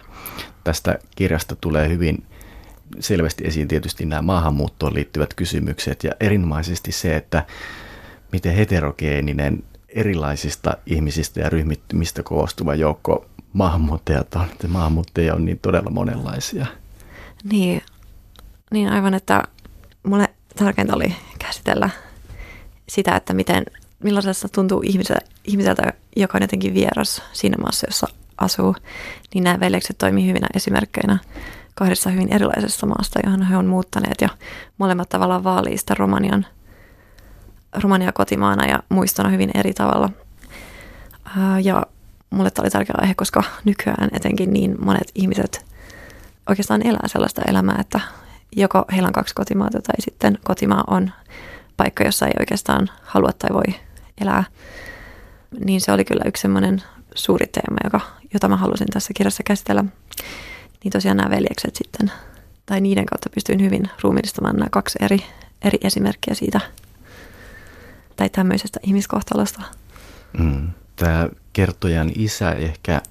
Tästä 0.65 0.99
kirjasta 1.17 1.57
tulee 1.57 1.89
hyvin 1.89 2.27
selvästi 3.01 3.47
esiin 3.47 3.69
tietysti 3.69 4.07
nämä 4.07 4.23
maahanmuuttoon 4.23 4.95
liittyvät 4.95 5.35
kysymykset 5.35 6.05
ja 6.05 6.13
erinomaisesti 6.21 6.93
se, 6.93 7.17
että 7.17 7.47
miten 8.33 8.55
heterogeeninen 8.55 9.65
erilaisista 9.89 10.77
ihmisistä 10.87 11.41
ja 11.41 11.51
ryhmittymistä 11.51 12.23
koostuva 12.23 12.75
joukko 12.75 13.27
maahanmuuttajat 13.53 14.35
on, 14.35 14.45
että 14.45 14.69
maahanmuuttajia 14.69 15.35
on 15.35 15.45
niin 15.45 15.59
todella 15.59 15.91
monenlaisia. 15.91 16.67
Niin, 17.45 17.83
niin 18.71 18.89
aivan, 18.89 19.15
että 19.15 19.43
mulle 20.03 20.29
tärkeintä 20.57 20.97
oli 20.97 21.17
käsitellä 21.39 21.91
sitä, 22.89 23.17
että 23.17 23.35
miten, 23.35 23.65
millaisessa 24.03 24.49
tuntuu 24.49 24.83
ihmiseltä, 24.85 25.21
ihmiseltä, 25.45 25.93
joka 26.17 26.39
on 26.39 26.43
jotenkin 26.43 26.75
vieras 26.75 27.23
siinä 27.33 27.57
maassa, 27.61 27.87
jossa 27.87 28.07
asuu, 28.39 28.77
niin 29.35 29.45
nämä 29.45 29.61
veljekset 29.61 29.99
toimii 29.99 30.27
hyvinä 30.27 30.47
esimerkkeinä 30.55 31.19
kahdessa 31.75 32.11
hyvin 32.11 32.33
erilaisessa 32.33 32.87
maasta, 32.87 33.21
johon 33.25 33.43
he 33.43 33.57
on 33.57 33.67
muuttaneet 33.67 34.21
ja 34.21 34.29
molemmat 34.79 35.09
tavallaan 35.09 35.45
vaalii 35.45 35.79
sitä 35.79 35.95
Romanian, 35.95 36.47
Romania 37.83 38.13
kotimaana 38.13 38.67
ja 38.67 38.83
muistona 38.89 39.29
hyvin 39.29 39.51
eri 39.55 39.75
tavalla. 39.75 40.11
Ja 41.63 41.87
mulle 42.31 42.51
tämä 42.51 42.65
oli 42.65 42.71
tärkeä 42.71 42.95
aihe, 42.99 43.15
koska 43.15 43.43
nykyään 43.65 44.09
etenkin 44.13 44.53
niin 44.53 44.77
monet 44.85 45.11
ihmiset 45.15 45.65
oikeastaan 46.49 46.87
elää 46.87 47.09
sellaista 47.09 47.43
elämää, 47.49 47.77
että 47.81 48.01
joko 48.57 48.85
heillä 48.93 49.07
on 49.07 49.13
kaksi 49.13 49.35
kotimaata 49.35 49.83
tai 49.83 49.95
sitten 49.99 50.39
kotimaa 50.45 50.85
on 50.87 51.11
paikka, 51.77 52.05
jossa 52.05 52.27
ei 52.27 52.33
oikeastaan 52.41 52.91
halua 53.03 53.33
tai 53.33 53.51
voi 53.53 53.75
elää. 54.21 54.45
Niin 55.65 55.81
se 55.81 55.93
oli 55.93 56.05
kyllä 56.05 56.25
yksi 56.27 56.41
semmoinen 56.41 56.83
suuri 57.15 57.47
teema, 57.47 57.79
joka, 57.85 58.01
jota 58.35 58.49
mä 58.49 58.57
halusin 58.57 58.87
tässä 58.93 59.13
kirjassa 59.17 59.43
käsitellä. 59.43 59.85
Niin 60.85 60.93
tosiaan 60.93 61.17
nämä 61.17 61.31
veljekset 61.31 61.77
sitten, 61.77 62.13
tai 62.67 62.81
niiden 62.81 63.07
kautta 63.07 63.31
pystyin 63.35 63.63
hyvin 63.63 63.91
ruumiillistamaan 64.03 64.57
nämä 64.57 64.69
kaksi 64.71 64.99
eri, 65.03 65.25
eri 65.63 65.79
esimerkkiä 65.83 66.35
siitä, 66.35 66.61
tai 68.17 68.29
tämmöisestä 68.29 68.81
ihmiskohtalosta. 68.83 69.63
Mm 70.39 70.69
tämä 70.99 71.29
kertojan 71.59 72.11
isä 72.15 72.53
ehkä 72.53 73.03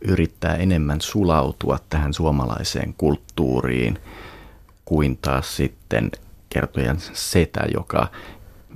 yrittää 0.00 0.54
enemmän 0.54 1.00
sulautua 1.00 1.78
tähän 1.88 2.14
suomalaiseen 2.14 2.94
kulttuuriin 2.98 3.98
kuin 4.84 5.18
taas 5.22 5.56
sitten 5.56 6.10
kertojan 6.48 6.96
setä, 7.12 7.60
joka 7.74 8.08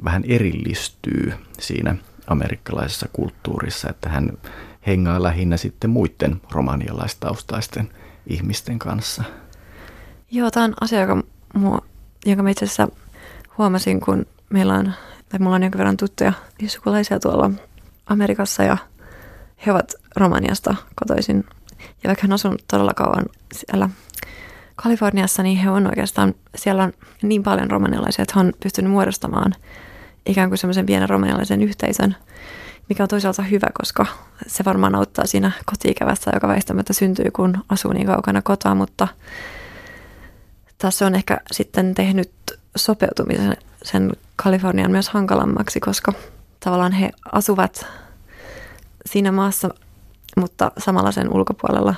vähän 0.04 0.25
erillistyy 0.25 1.33
siinä 1.61 1.97
amerikkalaisessa 2.26 3.09
kulttuurissa, 3.12 3.90
että 3.90 4.09
hän 4.09 4.38
hengaa 4.87 5.23
lähinnä 5.23 5.57
sitten 5.57 5.90
muiden 5.90 6.40
romanialaistaustaisten 6.50 7.90
ihmisten 8.26 8.78
kanssa. 8.78 9.25
Joo, 10.30 10.50
tämä 10.50 10.64
on 10.64 10.75
asia, 10.80 11.00
joka, 11.00 11.23
mua, 11.54 11.78
jonka 12.26 12.42
mä 12.42 12.50
itse 12.50 12.64
asiassa 12.64 12.88
huomasin, 13.59 14.00
kun 14.00 14.26
meillä 14.50 14.75
on, 14.75 14.92
tai 15.28 15.40
mulla 15.40 15.57
on 15.57 15.62
jonkin 15.62 15.78
verran 15.78 15.97
tuttuja 15.97 16.33
sukulaisia 16.66 17.21
tuolla 17.21 17.50
Amerikassa 18.07 18.62
ja 18.62 18.76
he 19.67 19.73
ovat 19.73 19.95
Romaniasta 20.17 20.75
kotoisin. 20.95 21.45
Ja 21.79 22.09
vaikka 22.09 22.23
hän 22.23 22.33
asunut 22.33 22.64
todella 22.69 22.95
kauan 22.95 23.25
siellä 23.55 23.88
Kaliforniassa, 24.76 25.43
niin 25.43 25.59
he 25.59 25.71
on 25.71 25.87
oikeastaan, 25.87 26.35
siellä 26.55 26.83
on 26.83 26.93
niin 27.23 27.43
paljon 27.43 27.71
romanialaisia, 27.71 28.23
että 28.23 28.35
he 28.37 28.40
on 28.40 28.52
pystynyt 28.62 28.90
muodostamaan 28.90 29.55
ikään 30.26 30.49
kuin 30.49 30.59
semmoisen 30.59 30.87
pienen 30.87 31.09
romanialaisen 31.09 31.62
yhteisön, 31.62 32.17
mikä 32.88 33.02
on 33.02 33.09
toisaalta 33.09 33.43
hyvä, 33.43 33.67
koska 33.75 34.07
se 34.47 34.64
varmaan 34.64 34.95
auttaa 34.95 35.26
siinä 35.26 35.52
kotiikävässä, 35.67 36.31
joka 36.35 36.49
väistämättä 36.49 36.93
syntyy, 36.93 37.31
kun 37.31 37.59
asuu 37.69 37.93
niin 37.93 38.07
kaukana 38.07 38.43
kotoa, 38.43 38.75
mutta 38.75 39.09
tässä 40.79 41.07
on 41.07 41.14
ehkä 41.14 41.40
sitten 41.52 41.95
tehnyt 41.95 42.31
sopeutumisen 42.76 43.57
sen 43.83 44.12
Kalifornian 44.37 44.90
myös 44.90 45.09
hankalammaksi, 45.09 45.81
koska 45.81 46.12
tavallaan 46.61 46.93
he 46.93 47.11
asuvat 47.33 47.87
siinä 49.07 49.33
maassa, 49.33 49.69
mutta 50.37 50.73
samalla 50.78 51.12
sen 51.12 51.35
ulkopuolella. 51.35 51.95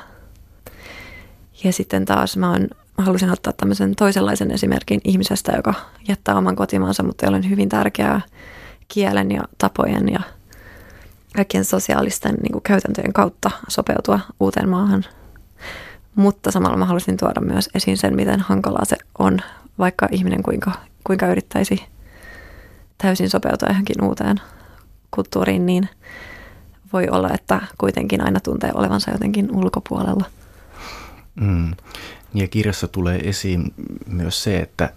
Ja 1.64 1.72
sitten 1.72 2.04
taas 2.04 2.36
mä 2.36 2.50
oon 2.50 2.68
halusin 2.98 3.30
ottaa 3.30 3.52
tämmöisen 3.52 3.94
toisenlaisen 3.96 4.50
esimerkin 4.50 5.00
ihmisestä, 5.04 5.52
joka 5.56 5.74
jättää 6.08 6.36
oman 6.36 6.56
kotimaansa, 6.56 7.02
mutta 7.02 7.26
on 7.28 7.50
hyvin 7.50 7.68
tärkeää 7.68 8.20
kielen 8.88 9.30
ja 9.30 9.42
tapojen 9.58 10.08
ja 10.08 10.20
kaikkien 11.36 11.64
sosiaalisten 11.64 12.34
niin 12.34 12.52
kuin 12.52 12.62
käytäntöjen 12.62 13.12
kautta 13.12 13.50
sopeutua 13.68 14.20
uuteen 14.40 14.68
maahan. 14.68 15.04
Mutta 16.14 16.50
samalla 16.50 16.76
mä 16.76 16.84
halusin 16.84 17.16
tuoda 17.16 17.40
myös 17.40 17.70
esiin 17.74 17.96
sen, 17.96 18.16
miten 18.16 18.40
hankalaa 18.40 18.84
se 18.84 18.96
on, 19.18 19.38
vaikka 19.78 20.08
ihminen 20.10 20.42
kuinka, 20.42 20.72
kuinka 21.04 21.26
yrittäisi 21.26 21.84
täysin 22.98 23.30
sopeutua 23.30 23.68
johonkin 23.68 24.04
uuteen 24.04 24.40
kulttuuriin, 25.10 25.66
niin 25.66 25.88
voi 26.92 27.08
olla, 27.08 27.30
että 27.34 27.60
kuitenkin 27.78 28.24
aina 28.24 28.40
tuntee 28.40 28.70
olevansa 28.74 29.10
jotenkin 29.10 29.56
ulkopuolella. 29.56 30.24
Mm. 31.34 31.70
Ja 32.34 32.48
kirjassa 32.48 32.88
tulee 32.88 33.18
esiin 33.28 33.74
myös 34.06 34.42
se, 34.42 34.58
että 34.58 34.92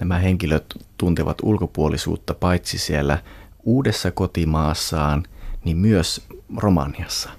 nämä 0.00 0.18
henkilöt 0.18 0.74
tuntevat 0.98 1.38
ulkopuolisuutta 1.42 2.34
paitsi 2.34 2.78
siellä 2.78 3.18
uudessa 3.64 4.10
kotimaassaan, 4.10 5.22
niin 5.64 5.76
myös 5.76 6.26
Romaniassa. 6.56 7.30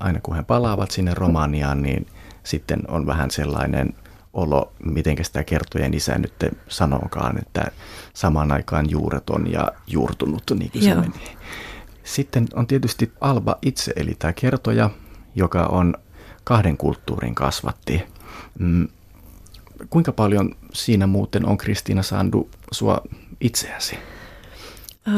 Aina 0.00 0.20
kun 0.22 0.36
he 0.36 0.42
palaavat 0.42 0.90
sinne 0.90 1.14
Romaniaan, 1.14 1.82
niin 1.82 2.06
sitten 2.44 2.80
on 2.88 3.06
vähän 3.06 3.30
sellainen 3.30 3.94
olo, 4.32 4.72
miten 4.84 5.24
sitä 5.24 5.44
kertojen 5.44 5.94
isä 5.94 6.18
nyt 6.18 6.32
sanookaan, 6.68 7.38
että 7.38 7.70
samaan 8.14 8.52
aikaan 8.52 8.90
juureton 8.90 9.52
ja 9.52 9.72
juurtunut, 9.86 10.42
niin 10.58 10.70
kuin 10.70 10.84
se 10.84 10.94
meni. 10.94 11.36
Sitten 12.14 12.46
on 12.54 12.66
tietysti 12.66 13.12
Alba 13.20 13.56
itse, 13.62 13.92
eli 13.96 14.16
tämä 14.18 14.32
kertoja, 14.32 14.90
joka 15.34 15.66
on 15.66 15.94
kahden 16.44 16.76
kulttuurin 16.76 17.34
kasvatti. 17.34 18.02
Mm, 18.58 18.88
kuinka 19.90 20.12
paljon 20.12 20.56
siinä 20.72 21.06
muuten 21.06 21.46
on 21.46 21.58
Kristiina 21.58 22.02
Sandu 22.02 22.48
sua 22.72 23.00
itseäsi? 23.40 23.98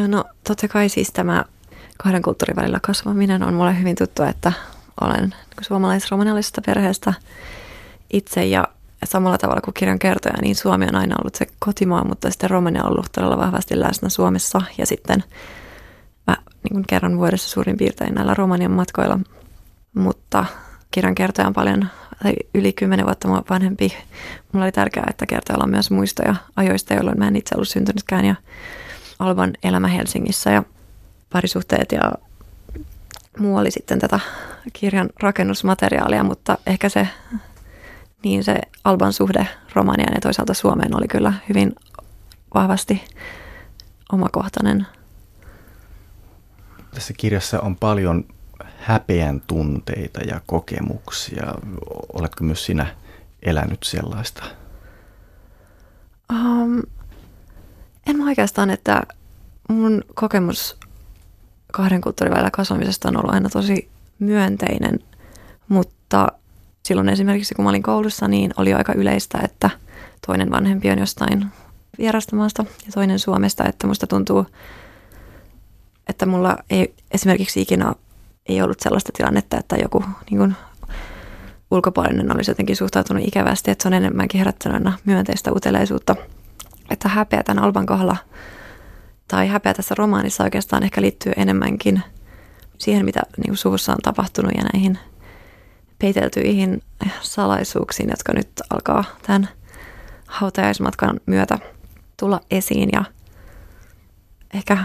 No 0.08 0.24
totta 0.44 0.68
kai 0.68 0.88
siis 0.88 1.12
tämä 1.12 1.44
kahden 1.98 2.22
kulttuurin 2.22 2.56
välillä 2.56 2.80
kasvaminen 2.82 3.42
on 3.42 3.54
mulle 3.54 3.78
hyvin 3.78 3.96
tuttu, 3.96 4.22
että 4.22 4.52
olen 5.00 5.34
suomalais-romanialaisesta 5.60 6.60
perheestä 6.66 7.14
itse 8.12 8.46
ja 8.46 8.68
samalla 9.04 9.38
tavalla 9.38 9.60
kuin 9.60 9.74
kirjan 9.74 9.98
kertoja, 9.98 10.42
niin 10.42 10.56
Suomi 10.56 10.86
on 10.86 10.94
aina 10.94 11.16
ollut 11.18 11.34
se 11.34 11.46
kotimaa, 11.58 12.04
mutta 12.04 12.30
sitten 12.30 12.50
Romania 12.50 12.84
on 12.84 12.90
ollut 12.90 13.12
todella 13.12 13.38
vahvasti 13.38 13.80
läsnä 13.80 14.08
Suomessa 14.08 14.62
ja 14.78 14.86
sitten 14.86 15.24
mä 16.30 16.36
niin 16.46 16.72
kuin 16.72 16.84
kerran 16.88 17.16
vuodessa 17.16 17.48
suurin 17.50 17.76
piirtein 17.76 18.14
näillä 18.14 18.34
Romanian 18.34 18.70
matkoilla, 18.70 19.18
mutta 19.94 20.44
kirjan 20.90 21.14
kertoja 21.14 21.46
on 21.46 21.52
paljon 21.52 21.88
tai 22.22 22.34
yli 22.54 22.72
kymmenen 22.72 23.06
vuotta 23.06 23.28
mua 23.28 23.42
vanhempi. 23.50 23.92
Mulla 24.52 24.64
oli 24.64 24.72
tärkeää, 24.72 25.06
että 25.10 25.26
kertojalla 25.26 25.64
on 25.64 25.70
myös 25.70 25.90
muistoja 25.90 26.34
ajoista, 26.56 26.94
jolloin 26.94 27.18
mä 27.18 27.28
en 27.28 27.36
itse 27.36 27.54
ollut 27.54 27.68
syntynytkään 27.68 28.24
ja 28.24 28.34
Alban 29.18 29.52
elämä 29.62 29.88
Helsingissä 29.88 30.50
ja 30.50 30.62
parisuhteet 31.32 31.92
ja 31.92 32.12
muu 33.38 33.56
oli 33.56 33.70
sitten 33.70 33.98
tätä 33.98 34.20
kirjan 34.72 35.08
rakennusmateriaalia, 35.22 36.24
mutta 36.24 36.58
ehkä 36.66 36.88
se, 36.88 37.08
niin 38.24 38.44
se 38.44 38.58
Alban 38.84 39.12
suhde 39.12 39.48
Romaniaan 39.74 40.14
ja 40.14 40.20
toisaalta 40.20 40.54
Suomeen 40.54 40.96
oli 40.96 41.08
kyllä 41.08 41.32
hyvin 41.48 41.72
vahvasti 42.54 43.04
omakohtainen. 44.12 44.86
Tässä 46.94 47.14
kirjassa 47.16 47.60
on 47.60 47.76
paljon 47.76 48.24
häpeän 48.78 49.42
tunteita 49.46 50.20
ja 50.20 50.40
kokemuksia. 50.46 51.54
Oletko 52.12 52.44
myös 52.44 52.64
sinä 52.64 52.96
elänyt 53.42 53.82
sellaista? 53.82 54.44
Um, 56.32 56.82
en 58.06 58.16
mä 58.16 58.24
oikeastaan, 58.24 58.70
että 58.70 59.02
mun 59.68 60.04
kokemus 60.14 60.76
kahden 61.72 62.00
kulttuurin 62.00 62.32
välillä 62.32 62.50
kasvamisesta 62.50 63.08
on 63.08 63.16
ollut 63.16 63.34
aina 63.34 63.48
tosi 63.48 63.88
myönteinen, 64.18 64.98
mutta 65.68 66.28
silloin 66.84 67.08
esimerkiksi 67.08 67.54
kun 67.54 67.64
mä 67.64 67.68
olin 67.68 67.82
koulussa, 67.82 68.28
niin 68.28 68.54
oli 68.56 68.74
aika 68.74 68.92
yleistä, 68.92 69.38
että 69.44 69.70
toinen 70.26 70.50
vanhempi 70.50 70.90
on 70.90 70.98
jostain 70.98 71.46
vierasta 71.98 72.36
maasta 72.36 72.64
ja 72.86 72.92
toinen 72.92 73.18
Suomesta, 73.18 73.64
että 73.64 73.86
musta 73.86 74.06
tuntuu, 74.06 74.46
että 76.10 76.26
mulla 76.26 76.56
ei 76.70 76.94
esimerkiksi 77.10 77.60
ikinä 77.60 77.92
ei 78.46 78.62
ollut 78.62 78.80
sellaista 78.80 79.12
tilannetta, 79.16 79.58
että 79.58 79.76
joku 79.76 80.04
niin 80.30 80.38
kuin, 80.38 80.54
ulkopuolinen 81.70 82.34
olisi 82.34 82.50
jotenkin 82.50 82.76
suhtautunut 82.76 83.24
ikävästi, 83.26 83.70
että 83.70 83.82
se 83.82 83.88
on 83.88 83.94
enemmänkin 83.94 84.38
herättänyt 84.38 84.94
myönteistä 85.04 85.52
uteleisuutta. 85.52 86.16
Että 86.90 87.08
häpeä 87.08 87.42
tämän 87.42 87.64
Alban 87.64 87.86
kohdalla 87.86 88.16
tai 89.28 89.48
häpeä 89.48 89.74
tässä 89.74 89.94
romaanissa 89.98 90.44
oikeastaan 90.44 90.82
ehkä 90.82 91.02
liittyy 91.02 91.32
enemmänkin 91.36 92.02
siihen, 92.78 93.04
mitä 93.04 93.20
niin 93.36 93.46
kuin 93.46 93.56
suvussa 93.56 93.92
on 93.92 93.98
tapahtunut 94.02 94.52
ja 94.56 94.62
näihin 94.72 94.98
peiteltyihin 95.98 96.82
salaisuuksiin, 97.20 98.10
jotka 98.10 98.32
nyt 98.32 98.48
alkaa 98.70 99.04
tämän 99.26 99.48
hautajaismatkan 100.26 101.20
myötä 101.26 101.58
tulla 102.16 102.40
esiin 102.50 102.88
ja 102.92 103.04
ehkä 104.54 104.78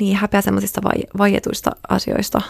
niin 0.00 0.16
häpeä 0.16 0.40
semmoisista 0.40 0.82
vai, 0.82 1.02
vaietuista 1.18 1.70
asioista, 1.88 2.42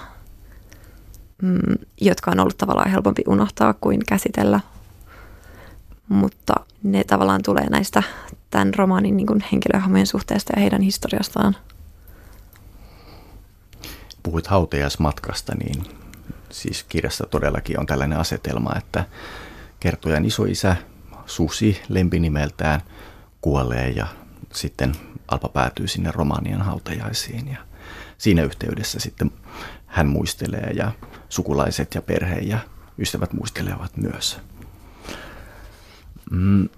mm, 1.42 1.78
jotka 2.00 2.30
on 2.30 2.40
ollut 2.40 2.58
tavallaan 2.58 2.90
helpompi 2.90 3.22
unohtaa 3.28 3.74
kuin 3.80 4.00
käsitellä. 4.08 4.60
Mutta 6.08 6.54
ne 6.82 7.04
tavallaan 7.04 7.42
tulee 7.42 7.70
näistä 7.70 8.02
tämän 8.50 8.74
romaanin 8.74 9.16
niin 9.16 9.44
henkilöhahmojen 9.52 10.06
suhteesta 10.06 10.52
ja 10.56 10.60
heidän 10.60 10.82
historiastaan. 10.82 11.56
Puhuit 14.22 14.46
hautajaismatkasta, 14.46 15.54
niin 15.54 15.84
siis 16.50 16.84
kirjassa 16.88 17.26
todellakin 17.26 17.80
on 17.80 17.86
tällainen 17.86 18.18
asetelma, 18.18 18.78
että 18.78 19.04
kertojan 19.80 20.24
isoisä 20.24 20.76
Susi 21.26 21.82
lempinimeltään 21.88 22.80
kuolee 23.40 23.90
ja 23.90 24.06
sitten 24.52 24.92
Alpa 25.30 25.48
päätyy 25.48 25.88
sinne 25.88 26.12
Romanian 26.12 26.62
hautajaisiin 26.62 27.48
ja 27.48 27.58
siinä 28.18 28.42
yhteydessä 28.42 29.00
sitten 29.00 29.30
hän 29.86 30.06
muistelee 30.06 30.70
ja 30.74 30.92
sukulaiset 31.28 31.94
ja 31.94 32.02
perhe 32.02 32.38
ja 32.38 32.58
ystävät 32.98 33.32
muistelevat 33.32 33.96
myös. 33.96 34.40
Mm, 36.30 36.68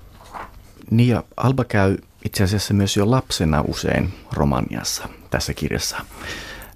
niin 0.90 1.08
ja 1.08 1.24
Alba 1.36 1.64
käy 1.64 1.96
itse 2.24 2.44
asiassa 2.44 2.74
myös 2.74 2.96
jo 2.96 3.10
lapsena 3.10 3.64
usein 3.68 4.14
Romaniassa 4.32 5.08
tässä 5.30 5.54
kirjassa. 5.54 6.04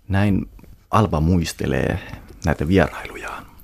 Näin 0.08 0.48
Alba 0.90 1.20
muistelee 1.20 1.98
näitä 2.44 2.68
vierailujaan. 2.68 3.55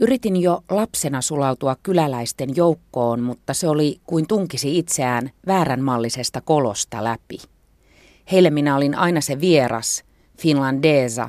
Yritin 0.00 0.42
jo 0.42 0.64
lapsena 0.70 1.20
sulautua 1.20 1.76
kyläläisten 1.82 2.56
joukkoon, 2.56 3.20
mutta 3.20 3.54
se 3.54 3.68
oli 3.68 4.00
kuin 4.04 4.26
tunkisi 4.26 4.78
itseään 4.78 5.30
vääränmallisesta 5.46 6.40
kolosta 6.40 7.04
läpi. 7.04 7.38
Heille 8.32 8.50
minä 8.50 8.76
olin 8.76 8.94
aina 8.94 9.20
se 9.20 9.40
vieras, 9.40 10.04
finlandesa, 10.38 11.28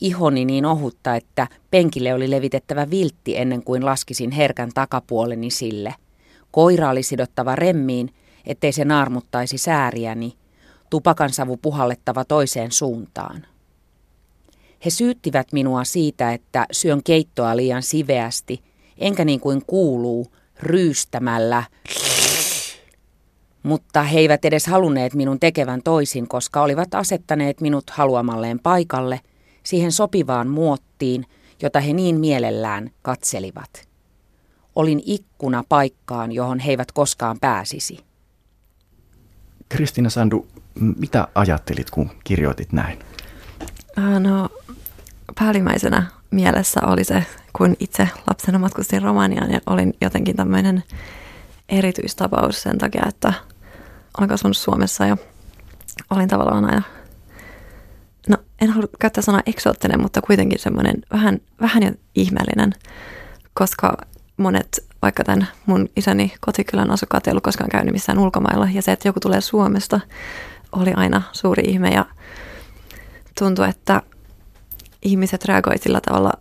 ihoni 0.00 0.44
niin 0.44 0.66
ohutta, 0.66 1.16
että 1.16 1.46
penkille 1.70 2.14
oli 2.14 2.30
levitettävä 2.30 2.90
viltti 2.90 3.36
ennen 3.36 3.62
kuin 3.62 3.84
laskisin 3.84 4.30
herkän 4.30 4.70
takapuoleni 4.74 5.50
sille. 5.50 5.94
Koira 6.50 6.90
oli 6.90 7.02
sidottava 7.02 7.56
remmiin, 7.56 8.14
ettei 8.46 8.72
se 8.72 8.84
naarmuttaisi 8.84 9.58
sääriäni, 9.58 10.36
tupakansavu 10.90 11.56
puhallettava 11.56 12.24
toiseen 12.24 12.72
suuntaan. 12.72 13.46
He 14.84 14.90
syyttivät 14.90 15.52
minua 15.52 15.84
siitä, 15.84 16.32
että 16.32 16.66
syön 16.72 17.02
keittoa 17.02 17.56
liian 17.56 17.82
siveästi, 17.82 18.62
enkä 18.98 19.24
niin 19.24 19.40
kuin 19.40 19.62
kuuluu, 19.66 20.32
ryystämällä. 20.60 21.62
Mutta 23.62 24.02
he 24.02 24.18
eivät 24.18 24.44
edes 24.44 24.66
halunneet 24.66 25.14
minun 25.14 25.40
tekevän 25.40 25.82
toisin, 25.82 26.28
koska 26.28 26.62
olivat 26.62 26.94
asettaneet 26.94 27.60
minut 27.60 27.90
haluamalleen 27.90 28.58
paikalle, 28.58 29.20
siihen 29.62 29.92
sopivaan 29.92 30.48
muottiin, 30.48 31.24
jota 31.62 31.80
he 31.80 31.92
niin 31.92 32.20
mielellään 32.20 32.90
katselivat. 33.02 33.88
Olin 34.74 35.02
ikkuna 35.06 35.64
paikkaan, 35.68 36.32
johon 36.32 36.58
he 36.58 36.70
eivät 36.70 36.92
koskaan 36.92 37.36
pääsisi. 37.40 37.98
Kristina 39.68 40.10
Sandu, 40.10 40.46
mitä 40.98 41.28
ajattelit, 41.34 41.90
kun 41.90 42.10
kirjoitit 42.24 42.72
näin? 42.72 42.98
No, 43.98 44.48
päällimmäisenä 45.38 46.06
mielessä 46.30 46.80
oli 46.86 47.04
se, 47.04 47.26
kun 47.52 47.76
itse 47.80 48.08
lapsena 48.26 48.58
matkustin 48.58 49.02
Romaniaan 49.02 49.50
ja 49.50 49.60
olin 49.66 49.94
jotenkin 50.00 50.36
tämmöinen 50.36 50.84
erityistapaus 51.68 52.62
sen 52.62 52.78
takia, 52.78 53.02
että 53.08 53.32
olen 54.18 54.28
kasvanut 54.28 54.56
Suomessa 54.56 55.06
ja 55.06 55.16
olin 56.10 56.28
tavallaan 56.28 56.64
aina, 56.64 56.82
no 58.28 58.36
en 58.60 58.70
halua 58.70 58.88
käyttää 58.98 59.22
sanaa 59.22 59.42
eksoottinen, 59.46 60.00
mutta 60.00 60.20
kuitenkin 60.20 60.58
semmoinen 60.58 60.94
vähän, 61.12 61.40
vähän 61.60 61.82
jo 61.82 61.90
ihmeellinen, 62.14 62.74
koska 63.54 63.96
monet 64.36 64.84
vaikka 65.02 65.24
tämän 65.24 65.48
mun 65.66 65.88
isäni 65.96 66.34
kotikylän 66.40 66.90
asukkaat 66.90 67.26
ei 67.26 67.30
ollut 67.30 67.44
koskaan 67.44 67.70
käynyt 67.70 67.92
missään 67.92 68.18
ulkomailla. 68.18 68.68
Ja 68.72 68.82
se, 68.82 68.92
että 68.92 69.08
joku 69.08 69.20
tulee 69.20 69.40
Suomesta, 69.40 70.00
oli 70.72 70.92
aina 70.92 71.22
suuri 71.32 71.62
ihme 71.66 71.90
ja 71.90 72.04
tuntui, 73.38 73.68
että 73.68 74.02
ihmiset 75.02 75.44
reagoivat 75.44 75.82
sillä 75.82 76.00
tavalla, 76.00 76.32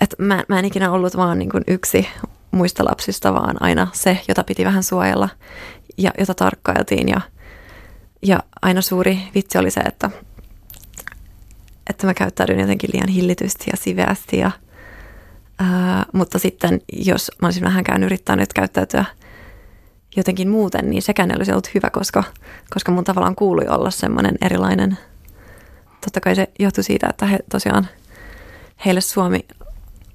että 0.00 0.16
mä, 0.18 0.44
mä 0.48 0.58
en 0.58 0.64
ikinä 0.64 0.90
ollut 0.90 1.16
vaan 1.16 1.38
niin 1.38 1.50
kuin 1.50 1.64
yksi 1.66 2.08
muista 2.50 2.84
lapsista, 2.84 3.34
vaan 3.34 3.62
aina 3.62 3.88
se, 3.92 4.20
jota 4.28 4.44
piti 4.44 4.64
vähän 4.64 4.82
suojella 4.82 5.28
ja 5.98 6.10
jota 6.18 6.34
tarkkailtiin. 6.34 7.08
Ja, 7.08 7.20
ja 8.22 8.40
aina 8.62 8.80
suuri 8.80 9.18
vitsi 9.34 9.58
oli 9.58 9.70
se, 9.70 9.80
että, 9.80 10.10
että 11.90 12.06
mä 12.06 12.14
käyttäydyn 12.14 12.60
jotenkin 12.60 12.90
liian 12.92 13.08
hillitysti 13.08 13.64
ja 13.70 13.76
siveästi. 13.76 14.38
Ja, 14.38 14.50
ää, 15.58 16.06
mutta 16.12 16.38
sitten, 16.38 16.80
jos 16.92 17.30
mä 17.42 17.46
olisin 17.46 17.64
vähänkään 17.64 18.04
yrittänyt 18.04 18.52
käyttäytyä 18.52 19.04
jotenkin 20.16 20.48
muuten, 20.48 20.90
niin 20.90 21.02
sekään 21.02 21.30
ei 21.30 21.36
olisi 21.36 21.52
ollut 21.52 21.74
hyvä, 21.74 21.90
koska, 21.90 22.24
koska 22.70 22.92
mun 22.92 23.04
tavallaan 23.04 23.34
kuului 23.34 23.68
olla 23.68 23.90
semmoinen 23.90 24.34
erilainen. 24.42 24.98
Totta 26.00 26.20
kai 26.20 26.36
se 26.36 26.48
johtui 26.58 26.84
siitä, 26.84 27.06
että 27.10 27.26
he 27.26 27.38
tosiaan, 27.50 27.88
heille 28.84 29.00
Suomi 29.00 29.46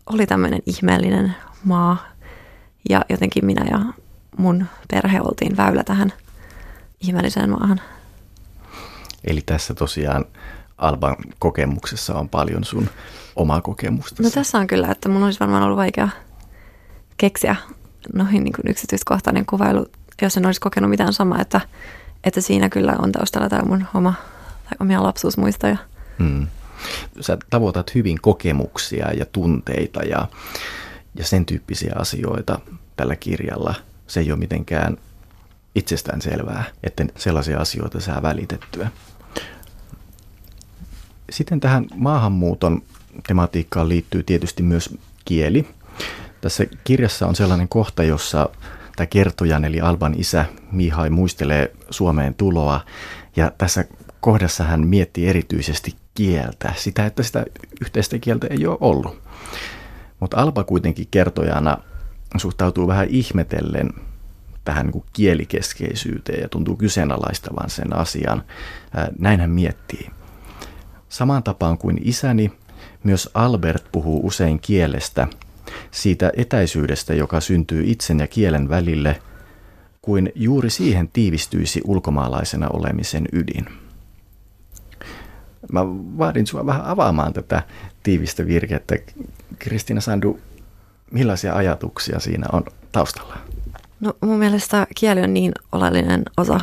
oli 0.05 0.25
tämmöinen 0.25 0.62
ihmeellinen 0.65 1.35
maa, 1.63 1.97
ja 2.89 3.01
jotenkin 3.09 3.45
minä 3.45 3.65
ja 3.71 3.79
mun 4.38 4.65
perhe 4.91 5.21
oltiin 5.21 5.57
väylä 5.57 5.83
tähän 5.83 6.13
ihmeelliseen 7.01 7.49
maahan. 7.49 7.81
Eli 9.23 9.41
tässä 9.41 9.73
tosiaan 9.73 10.25
Alban 10.77 11.15
kokemuksessa 11.39 12.15
on 12.15 12.29
paljon 12.29 12.63
sun 12.63 12.89
omaa 13.35 13.62
kokemusta. 13.62 14.23
No 14.23 14.29
tässä 14.29 14.57
on 14.57 14.67
kyllä, 14.67 14.88
että 14.91 15.09
mun 15.09 15.23
olisi 15.23 15.39
varmaan 15.39 15.63
ollut 15.63 15.77
vaikea 15.77 16.09
keksiä 17.17 17.55
noihin 18.13 18.43
niin 18.43 18.53
yksityiskohtainen 18.67 19.45
kuvailu, 19.45 19.85
jos 20.21 20.38
en 20.38 20.45
olisi 20.45 20.62
kokenut 20.62 20.89
mitään 20.89 21.13
samaa, 21.13 21.41
että, 21.41 21.62
että 22.23 22.41
siinä 22.41 22.69
kyllä 22.69 22.95
on 22.99 23.12
taustalla 23.12 23.49
tämä 23.49 23.63
mun 23.63 23.85
oma, 23.93 24.13
tai 24.63 24.73
omia 24.79 25.03
lapsuusmuistoja. 25.03 25.77
Hmm. 26.19 26.47
Sä 27.21 27.38
tavoitat 27.49 27.95
hyvin 27.95 28.21
kokemuksia 28.21 29.13
ja 29.13 29.25
tunteita 29.25 30.03
ja 30.03 30.27
ja 31.15 31.25
sen 31.25 31.45
tyyppisiä 31.45 31.93
asioita 31.95 32.59
tällä 32.95 33.15
kirjalla. 33.15 33.75
Se 34.07 34.19
ei 34.19 34.31
ole 34.31 34.39
mitenkään 34.39 34.97
itsestään 35.75 36.21
selvää, 36.21 36.63
että 36.83 37.05
sellaisia 37.17 37.59
asioita 37.59 37.99
saa 37.99 38.21
välitettyä. 38.21 38.91
Sitten 41.29 41.59
tähän 41.59 41.85
maahanmuuton 41.95 42.81
tematiikkaan 43.27 43.89
liittyy 43.89 44.23
tietysti 44.23 44.63
myös 44.63 44.95
kieli. 45.25 45.67
Tässä 46.41 46.65
kirjassa 46.84 47.28
on 47.28 47.36
sellainen 47.36 47.69
kohta, 47.69 48.04
jossa 48.04 48.49
tämä 48.95 49.08
kertojan 49.08 49.65
eli 49.65 49.82
Alban 49.82 50.15
isä 50.17 50.45
Mihai 50.71 51.10
muistelee 51.10 51.71
Suomeen 51.89 52.36
tuloa 52.36 52.82
ja 53.36 53.52
tässä 53.58 53.86
kohdassa 54.19 54.63
hän 54.63 54.88
miettii 54.88 55.28
erityisesti 55.28 55.95
kieltä, 56.13 56.73
sitä, 56.78 57.06
että 57.06 57.23
sitä 57.23 57.45
yhteistä 57.82 58.19
kieltä 58.19 58.47
ei 58.49 58.67
ole 58.67 58.78
ollut. 58.82 59.21
Mutta 60.19 60.38
Alba 60.38 60.63
kuitenkin 60.63 61.08
kertojana 61.12 61.78
suhtautuu 62.38 62.88
vähän 62.88 63.08
ihmetellen 63.10 63.89
tähän 64.65 64.88
niin 64.88 65.04
kielikeskeisyyteen 65.13 66.41
ja 66.41 66.49
tuntuu 66.49 66.75
kyseenalaistavan 66.75 67.69
sen 67.69 67.95
asian. 67.95 68.43
Näin 69.19 69.39
hän 69.39 69.49
miettii. 69.49 70.10
Samaan 71.10 71.43
tapaan 71.43 71.78
kuin 71.78 71.97
isäni, 72.04 72.52
myös 73.04 73.30
Albert 73.34 73.91
puhuu 73.91 74.28
usein 74.28 74.60
kielestä, 74.60 75.28
siitä 75.91 76.32
etäisyydestä, 76.38 77.13
joka 77.13 77.39
syntyy 77.39 77.84
itsen 77.86 78.19
ja 78.19 78.27
kielen 78.27 78.69
välille, 78.69 79.21
kuin 80.01 80.32
juuri 80.36 80.69
siihen 80.69 81.10
tiivistyisi 81.13 81.82
ulkomaalaisena 81.86 82.67
olemisen 82.73 83.25
ydin. 83.34 83.65
Mä 85.71 85.82
vaadin 86.17 86.47
sinua 86.47 86.65
vähän 86.65 86.86
avaamaan 86.86 87.34
tätä 87.34 87.63
tiivistä 88.03 88.47
virkettä. 88.47 88.95
Kristina 89.60 90.01
Sandu, 90.01 90.39
millaisia 91.12 91.55
ajatuksia 91.55 92.19
siinä 92.19 92.45
on 92.51 92.63
taustalla? 92.91 93.38
No 93.99 94.13
mun 94.21 94.39
mielestä 94.39 94.88
kieli 94.95 95.21
on 95.21 95.34
niin 95.34 95.51
oleellinen 95.71 96.23
osa 96.38 96.60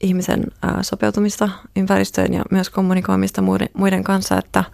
ihmisen 0.00 0.44
sopeutumista 0.82 1.48
ympäristöön 1.76 2.34
ja 2.34 2.42
myös 2.50 2.70
kommunikoimista 2.70 3.42
muiden 3.74 4.04
kanssa, 4.04 4.38
että, 4.38 4.64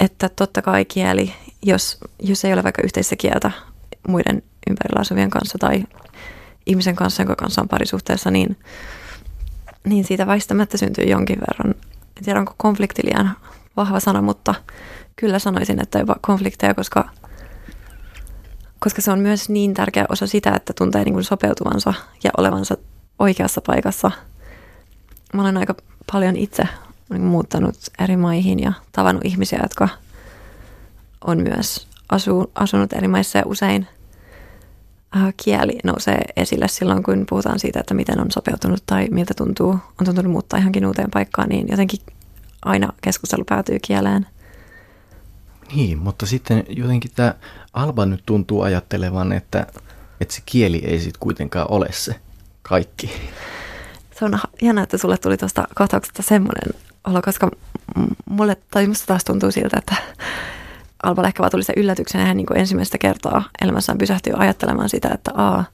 että 0.00 0.28
totta 0.28 0.62
kai 0.62 0.84
kieli, 0.84 1.32
jos, 1.64 1.98
jos 2.22 2.44
ei 2.44 2.52
ole 2.52 2.62
vaikka 2.62 2.82
yhteistä 2.84 3.16
kieltä 3.16 3.50
muiden 4.08 4.42
ympärillä 4.70 5.00
asuvien 5.00 5.30
kanssa 5.30 5.58
tai 5.58 5.84
ihmisen 6.66 6.96
kanssa, 6.96 7.22
jonka 7.22 7.36
kanssa 7.36 7.60
on 7.62 7.68
parisuhteessa, 7.68 8.30
niin, 8.30 8.56
niin 9.84 10.04
siitä 10.04 10.26
väistämättä 10.26 10.78
syntyy 10.78 11.04
jonkin 11.04 11.40
verran 11.40 11.74
en 12.16 12.24
tiedä 12.24 12.38
onko 12.38 12.54
konflikti 12.56 13.02
liian 13.04 13.36
vahva 13.76 14.00
sana, 14.00 14.22
mutta 14.22 14.54
kyllä 15.16 15.38
sanoisin, 15.38 15.82
että 15.82 15.98
jopa 15.98 16.16
konflikteja, 16.20 16.74
koska, 16.74 17.08
koska 18.78 19.02
se 19.02 19.10
on 19.10 19.18
myös 19.18 19.48
niin 19.48 19.74
tärkeä 19.74 20.04
osa 20.08 20.26
sitä, 20.26 20.54
että 20.56 20.72
tuntee 20.72 21.04
niin 21.04 21.14
kuin 21.14 21.24
sopeutuvansa 21.24 21.94
ja 22.24 22.30
olevansa 22.36 22.76
oikeassa 23.18 23.60
paikassa. 23.60 24.10
Mä 25.32 25.42
olen 25.42 25.56
aika 25.56 25.74
paljon 26.12 26.36
itse 26.36 26.68
niin 27.10 27.22
muuttanut 27.22 27.76
eri 27.98 28.16
maihin 28.16 28.60
ja 28.60 28.72
tavannut 28.92 29.24
ihmisiä, 29.24 29.58
jotka 29.62 29.88
on 31.24 31.42
myös 31.42 31.86
asu, 32.08 32.50
asunut 32.54 32.92
eri 32.92 33.08
maissa 33.08 33.38
ja 33.38 33.44
usein 33.46 33.86
äh, 35.16 35.34
kieli 35.44 35.78
nousee 35.84 36.20
esille 36.36 36.68
silloin, 36.68 37.02
kun 37.02 37.24
puhutaan 37.28 37.58
siitä, 37.58 37.80
että 37.80 37.94
miten 37.94 38.20
on 38.20 38.30
sopeutunut 38.30 38.82
tai 38.86 39.08
miltä 39.10 39.34
tuntuu, 39.34 39.70
on 39.70 40.04
tuntunut 40.04 40.32
muuttaa 40.32 40.58
ihankin 40.58 40.86
uuteen 40.86 41.10
paikkaan, 41.10 41.48
niin 41.48 41.66
jotenkin 41.68 42.00
aina 42.64 42.92
keskustelu 43.00 43.44
päätyy 43.44 43.78
kieleen. 43.82 44.26
Niin, 45.74 45.98
mutta 45.98 46.26
sitten 46.26 46.64
jotenkin 46.68 47.10
tämä 47.14 47.34
Alba 47.72 48.06
nyt 48.06 48.22
tuntuu 48.26 48.62
ajattelevan, 48.62 49.32
että, 49.32 49.66
että 50.20 50.34
se 50.34 50.42
kieli 50.46 50.82
ei 50.84 51.00
sitten 51.00 51.20
kuitenkaan 51.20 51.66
ole 51.70 51.86
se 51.92 52.14
kaikki. 52.62 53.12
Se 54.18 54.24
on 54.24 54.38
hienoa, 54.62 54.84
että 54.84 54.98
sulle 54.98 55.18
tuli 55.18 55.36
tuosta 55.36 55.68
kohtauksesta 55.74 56.22
semmoinen 56.22 56.80
olo, 57.04 57.22
koska 57.22 57.50
mulle, 58.30 58.56
tai 58.70 58.86
musta 58.86 59.06
taas 59.06 59.24
tuntuu 59.24 59.50
siltä, 59.50 59.76
että 59.78 59.96
Alba 61.04 61.26
ehkä 61.26 61.40
vaan 61.40 61.50
tuli 61.50 61.62
se 61.62 61.72
yllätyksenä, 61.76 62.24
hän 62.24 62.36
niin 62.36 62.46
kuin 62.46 62.58
ensimmäistä 62.58 62.98
kertaa 62.98 63.44
elämässään 63.60 63.98
pysähtyy 63.98 64.32
ajattelemaan 64.36 64.88
sitä, 64.88 65.10
että 65.14 65.30
a, 65.34 65.64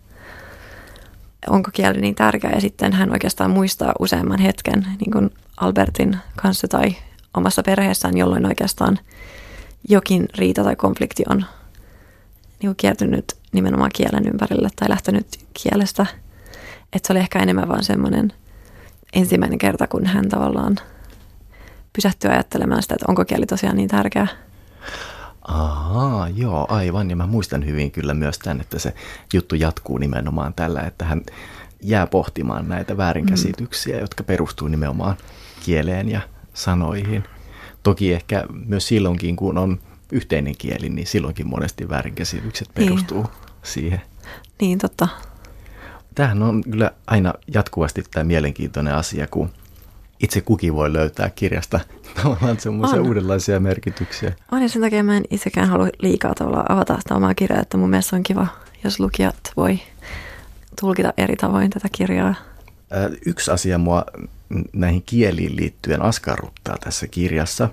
onko 1.48 1.70
kieli 1.72 2.00
niin 2.00 2.14
tärkeä 2.14 2.50
ja 2.50 2.60
sitten 2.60 2.92
hän 2.92 3.12
oikeastaan 3.12 3.50
muistaa 3.50 3.92
useamman 3.98 4.38
hetken 4.38 4.86
niin 5.00 5.10
kuin 5.12 5.30
Albertin 5.56 6.18
kanssa 6.36 6.68
tai 6.68 6.96
omassa 7.34 7.62
perheessään, 7.62 8.16
jolloin 8.16 8.46
oikeastaan 8.46 8.98
jokin 9.88 10.28
riita 10.38 10.64
tai 10.64 10.76
konflikti 10.76 11.22
on 11.28 11.38
niin 11.38 12.68
kuin 12.68 12.76
kiertynyt 12.76 13.36
nimenomaan 13.52 13.90
kielen 13.94 14.28
ympärille 14.28 14.68
tai 14.76 14.90
lähtenyt 14.90 15.26
kielestä. 15.62 16.06
Että 16.92 17.06
se 17.06 17.12
oli 17.12 17.20
ehkä 17.20 17.38
enemmän 17.38 17.68
vaan 17.68 17.84
semmoinen 17.84 18.32
ensimmäinen 19.12 19.58
kerta, 19.58 19.86
kun 19.86 20.06
hän 20.06 20.28
tavallaan 20.28 20.76
pysähtyi 21.92 22.30
ajattelemaan 22.30 22.82
sitä, 22.82 22.94
että 22.94 23.06
onko 23.08 23.24
kieli 23.24 23.46
tosiaan 23.46 23.76
niin 23.76 23.88
tärkeä. 23.88 24.26
Ahaa, 25.50 26.28
joo, 26.28 26.66
aivan. 26.68 27.10
Ja 27.10 27.16
mä 27.16 27.26
muistan 27.26 27.66
hyvin 27.66 27.90
kyllä 27.90 28.14
myös 28.14 28.38
tämän, 28.38 28.60
että 28.60 28.78
se 28.78 28.94
juttu 29.32 29.54
jatkuu 29.54 29.98
nimenomaan 29.98 30.54
tällä, 30.54 30.80
että 30.80 31.04
hän 31.04 31.22
jää 31.82 32.06
pohtimaan 32.06 32.68
näitä 32.68 32.96
väärinkäsityksiä, 32.96 33.94
mm. 33.94 34.00
jotka 34.00 34.24
perustuu 34.24 34.68
nimenomaan 34.68 35.16
kieleen 35.64 36.08
ja 36.08 36.20
sanoihin. 36.54 37.24
Toki 37.82 38.12
ehkä 38.12 38.44
myös 38.66 38.88
silloinkin, 38.88 39.36
kun 39.36 39.58
on 39.58 39.80
yhteinen 40.12 40.54
kieli, 40.58 40.88
niin 40.88 41.06
silloinkin 41.06 41.48
monesti 41.48 41.88
väärinkäsitykset 41.88 42.68
niin. 42.68 42.86
perustuu 42.86 43.22
niin. 43.22 43.32
siihen. 43.62 44.02
Niin, 44.60 44.78
totta. 44.78 45.08
Tämähän 46.14 46.42
on 46.42 46.62
kyllä 46.62 46.90
aina 47.06 47.34
jatkuvasti 47.54 48.04
tämä 48.10 48.24
mielenkiintoinen 48.24 48.94
asia, 48.94 49.26
kun 49.26 49.50
itse 50.20 50.40
kukin 50.40 50.74
voi 50.74 50.92
löytää 50.92 51.30
kirjasta 51.30 51.80
tavallaan 52.22 52.60
semmoisia 52.60 53.02
uudenlaisia 53.02 53.60
merkityksiä. 53.60 54.32
On 54.52 54.62
ja 54.62 54.68
sen 54.68 54.82
takia 54.82 55.04
mä 55.04 55.16
en 55.16 55.24
itsekään 55.30 55.68
halua 55.68 55.88
liikaa 55.98 56.34
tavallaan 56.34 56.72
avata 56.72 57.00
sitä 57.00 57.14
omaa 57.14 57.34
kirjaa, 57.34 57.62
että 57.62 57.76
mun 57.76 57.90
mielestä 57.90 58.16
on 58.16 58.22
kiva, 58.22 58.46
jos 58.84 59.00
lukijat 59.00 59.52
voi 59.56 59.80
tulkita 60.80 61.12
eri 61.16 61.36
tavoin 61.36 61.70
tätä 61.70 61.88
kirjaa. 61.92 62.34
Yksi 63.26 63.50
asia 63.50 63.78
mua 63.78 64.04
näihin 64.72 65.02
kieliin 65.02 65.56
liittyen 65.56 66.02
askarruttaa 66.02 66.76
tässä 66.78 67.06
kirjassa. 67.06 67.68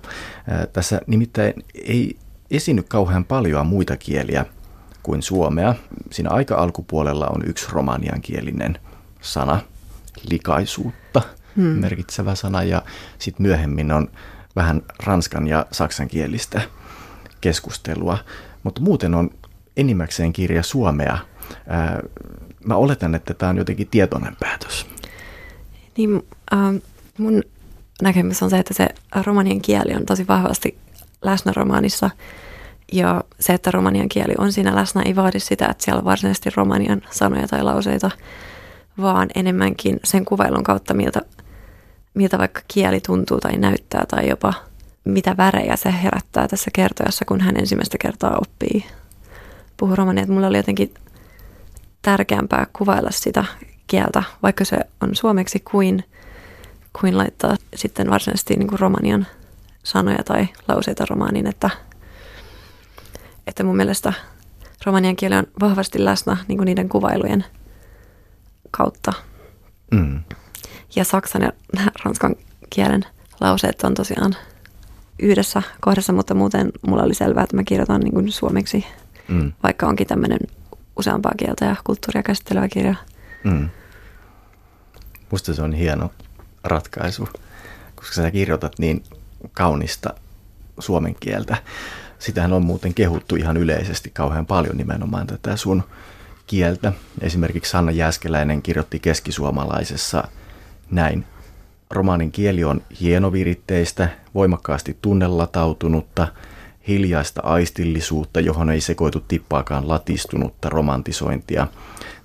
Tässä 0.73 1.01
nimittäin 1.07 1.53
ei 1.75 2.17
esiinny 2.51 2.83
kauhean 2.83 3.25
paljon 3.25 3.67
muita 3.67 3.97
kieliä 3.97 4.45
kuin 5.03 5.21
suomea. 5.21 5.75
Siinä 6.11 6.29
aika 6.29 6.55
alkupuolella 6.55 7.27
on 7.27 7.41
yksi 7.45 7.67
romaniankielinen 7.71 8.79
sana, 9.21 9.59
likaisuutta 10.29 11.21
hmm. 11.57 11.65
merkitsevä 11.65 12.35
sana, 12.35 12.63
ja 12.63 12.81
sitten 13.19 13.47
myöhemmin 13.47 13.91
on 13.91 14.07
vähän 14.55 14.81
ranskan 15.03 15.47
ja 15.47 15.65
saksankielistä 15.71 16.61
keskustelua. 17.41 18.17
mutta 18.63 18.81
muuten 18.81 19.15
on 19.15 19.29
enimmäkseen 19.77 20.33
kirja 20.33 20.63
suomea. 20.63 21.17
Ää, 21.67 21.99
mä 22.65 22.75
oletan, 22.75 23.15
että 23.15 23.33
tämä 23.33 23.49
on 23.49 23.57
jotenkin 23.57 23.87
tietoinen 23.87 24.35
päätös. 24.39 24.85
Niin, 25.97 26.25
äh, 26.53 26.81
mun 27.17 27.43
näkemys 28.01 28.43
on 28.43 28.49
se, 28.49 28.57
että 28.57 28.73
se 28.73 28.87
romanien 29.25 29.61
kieli 29.61 29.95
on 29.95 30.05
tosi 30.05 30.27
vahvasti 30.27 30.77
läsnä 31.21 31.53
romaanissa. 31.55 32.09
Ja 32.93 33.23
se, 33.39 33.53
että 33.53 33.71
romanian 33.71 34.09
kieli 34.09 34.33
on 34.37 34.51
siinä 34.51 34.75
läsnä, 34.75 35.01
ei 35.01 35.15
vaadi 35.15 35.39
sitä, 35.39 35.65
että 35.65 35.83
siellä 35.83 35.99
on 35.99 36.05
varsinaisesti 36.05 36.49
romanian 36.55 37.01
sanoja 37.11 37.47
tai 37.47 37.63
lauseita, 37.63 38.11
vaan 39.01 39.27
enemmänkin 39.35 39.99
sen 40.03 40.25
kuvailun 40.25 40.63
kautta, 40.63 40.93
miltä, 40.93 41.21
miltä 42.17 42.37
vaikka 42.37 42.61
kieli 42.67 42.99
tuntuu 42.99 43.39
tai 43.39 43.57
näyttää 43.57 44.05
tai 44.07 44.29
jopa 44.29 44.53
mitä 45.03 45.37
värejä 45.37 45.75
se 45.75 45.93
herättää 46.03 46.47
tässä 46.47 46.71
kertojassa, 46.73 47.25
kun 47.25 47.41
hän 47.41 47.57
ensimmäistä 47.57 47.97
kertaa 47.97 48.37
oppii 48.41 48.85
puhua 49.77 49.95
romania. 49.95 50.21
Että 50.21 50.33
mulla 50.33 50.47
oli 50.47 50.57
jotenkin 50.57 50.93
tärkeämpää 52.01 52.67
kuvailla 52.73 53.11
sitä 53.11 53.45
kieltä, 53.87 54.23
vaikka 54.43 54.65
se 54.65 54.77
on 55.01 55.15
suomeksi, 55.15 55.59
kuin, 55.59 56.03
kuin 57.01 57.17
laittaa 57.17 57.55
sitten 57.75 58.09
varsinaisesti 58.09 58.55
niin 58.55 58.67
kuin 58.67 58.79
romanian 58.79 59.27
sanoja 59.83 60.23
tai 60.23 60.47
lauseita 60.67 61.05
romaaniin, 61.09 61.47
että, 61.47 61.69
että 63.47 63.63
mun 63.63 63.77
mielestä 63.77 64.13
romanian 64.85 65.15
kieli 65.15 65.35
on 65.35 65.47
vahvasti 65.59 66.05
läsnä 66.05 66.37
niin 66.47 66.57
kuin 66.57 66.65
niiden 66.65 66.89
kuvailujen 66.89 67.45
kautta. 68.71 69.13
Mm. 69.91 70.23
Ja 70.95 71.03
saksan 71.03 71.41
ja 71.41 71.51
ranskan 72.05 72.35
kielen 72.69 73.05
lauseet 73.39 73.83
on 73.83 73.93
tosiaan 73.93 74.35
yhdessä 75.19 75.61
kohdassa, 75.81 76.13
mutta 76.13 76.33
muuten 76.33 76.71
mulla 76.87 77.03
oli 77.03 77.13
selvää, 77.13 77.43
että 77.43 77.55
mä 77.55 77.63
kirjoitan 77.63 78.01
niin 78.01 78.13
kuin 78.13 78.31
suomeksi, 78.31 78.85
mm. 79.27 79.51
vaikka 79.63 79.87
onkin 79.87 80.07
tämmöinen 80.07 80.39
useampaa 80.95 81.31
kieltä 81.37 81.65
ja 81.65 81.75
kulttuuria 81.83 82.23
käsittelevä 82.23 82.67
kirja. 82.67 82.95
Mm. 83.43 83.69
Musta 85.31 85.53
se 85.53 85.61
on 85.61 85.73
hieno 85.73 86.11
ratkaisu, 86.63 87.29
koska 87.95 88.15
sä 88.15 88.31
kirjoitat 88.31 88.79
niin 88.79 89.03
kaunista 89.53 90.13
suomen 90.79 91.15
kieltä. 91.19 91.57
Sitähän 92.19 92.53
on 92.53 92.65
muuten 92.65 92.93
kehuttu 92.93 93.35
ihan 93.35 93.57
yleisesti 93.57 94.09
kauhean 94.09 94.45
paljon 94.45 94.77
nimenomaan 94.77 95.27
tätä 95.27 95.55
sun 95.55 95.83
kieltä. 96.47 96.93
Esimerkiksi 97.21 97.71
Sanna 97.71 97.91
Jäskeläinen 97.91 98.61
kirjoitti 98.61 98.99
keskisuomalaisessa 98.99 100.27
näin. 100.91 101.25
Romaanin 101.91 102.31
kieli 102.31 102.63
on 102.63 102.81
hienoviritteistä, 103.01 104.09
voimakkaasti 104.35 104.97
tunnelatautunutta, 105.01 106.27
hiljaista 106.87 107.41
aistillisuutta, 107.43 108.39
johon 108.39 108.69
ei 108.69 108.81
sekoitu 108.81 109.19
tippaakaan 109.19 109.89
latistunutta 109.89 110.69
romantisointia 110.69 111.67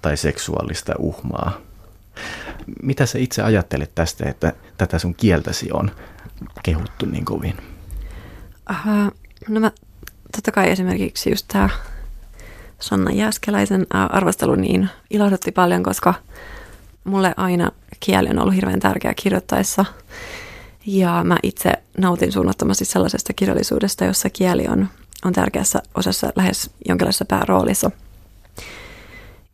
tai 0.02 0.16
seksuaalista 0.16 0.92
uhmaa. 0.98 1.52
Mitä 2.82 3.06
sä 3.06 3.18
itse 3.18 3.42
ajattelet 3.42 3.90
tästä, 3.94 4.28
että 4.28 4.52
tätä 4.78 4.98
sun 4.98 5.14
kieltäsi 5.14 5.72
on 5.72 5.90
kehuttu 6.62 7.06
niin 7.06 7.24
kovin? 7.24 7.56
Uh, 8.70 9.12
no 9.48 9.60
mä 9.60 9.70
totta 10.32 10.52
kai 10.52 10.70
esimerkiksi 10.70 11.30
just 11.30 11.48
tämä 11.48 11.68
Sanna 12.80 13.10
Jääskeläisen 13.10 13.86
arvostelu 13.90 14.54
niin 14.54 14.88
ilahdutti 15.10 15.52
paljon, 15.52 15.82
koska 15.82 16.14
mulle 17.04 17.34
aina 17.36 17.70
kieli 18.02 18.30
on 18.30 18.38
ollut 18.38 18.54
hirveän 18.54 18.80
tärkeä 18.80 19.14
kirjoittaessa. 19.14 19.84
Ja 20.86 21.24
mä 21.24 21.36
itse 21.42 21.72
nautin 21.98 22.32
suunnattomasti 22.32 22.84
sellaisesta 22.84 23.32
kirjallisuudesta, 23.32 24.04
jossa 24.04 24.30
kieli 24.30 24.66
on, 24.68 24.88
on 25.24 25.32
tärkeässä 25.32 25.82
osassa 25.94 26.32
lähes 26.36 26.70
jonkinlaisessa 26.88 27.24
pääroolissa. 27.24 27.90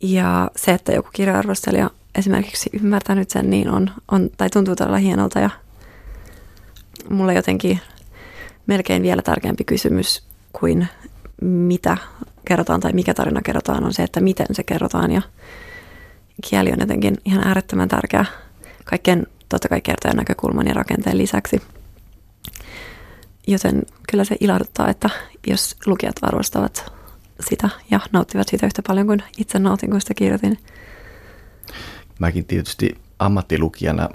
Ja 0.01 0.51
se, 0.57 0.73
että 0.73 0.93
joku 0.93 1.09
kirja-arvostelija 1.13 1.91
esimerkiksi 2.15 2.71
ymmärtänyt 2.83 3.31
sen, 3.31 3.51
niin 3.51 3.71
on, 3.71 3.91
on 4.11 4.31
tai 4.37 4.51
tuntuu 4.51 4.77
todella 4.77 4.99
hienolta. 4.99 5.41
Ja 5.41 5.51
mulle 7.11 7.35
jotenkin 7.35 7.81
melkein 8.67 9.03
vielä 9.03 9.23
tärkeämpi 9.23 9.65
kysymys 9.65 10.23
kuin 10.53 10.89
mitä 11.41 11.97
kerrotaan 12.45 12.81
tai 12.81 12.93
mikä 12.93 13.15
tarina 13.15 13.43
kerrotaan, 13.43 13.85
on 13.85 13.93
se, 13.93 14.03
että 14.03 14.21
miten 14.21 14.47
se 14.53 14.63
kerrotaan. 14.63 15.13
Ja 15.13 15.23
kieli 16.45 16.73
on 16.73 16.81
jotenkin 16.81 17.17
ihan 17.25 17.47
äärettömän 17.47 17.89
tärkeä 17.89 18.25
kaikkien 18.85 19.27
totta 19.49 19.69
kai 19.69 19.81
kertojan 19.81 20.17
näkökulman 20.17 20.67
ja 20.67 20.75
rakenteen 20.75 21.19
lisäksi. 21.19 21.63
Joten 23.47 23.83
kyllä 24.11 24.25
se 24.25 24.37
ilahduttaa, 24.41 24.89
että 24.89 25.11
jos 25.47 25.77
lukijat 25.87 26.17
arvostavat 26.23 26.93
sitä 27.49 27.69
ja 27.91 28.01
nauttivat 28.13 28.49
siitä 28.49 28.67
yhtä 28.67 28.83
paljon 28.87 29.07
kuin 29.07 29.23
itse 29.39 29.59
nautin, 29.59 29.91
kun 29.91 30.01
sitä 30.01 30.15
kirjoitin. 30.15 30.59
Mäkin 32.19 32.45
tietysti 32.45 32.99
ammattilukijana 33.19 34.09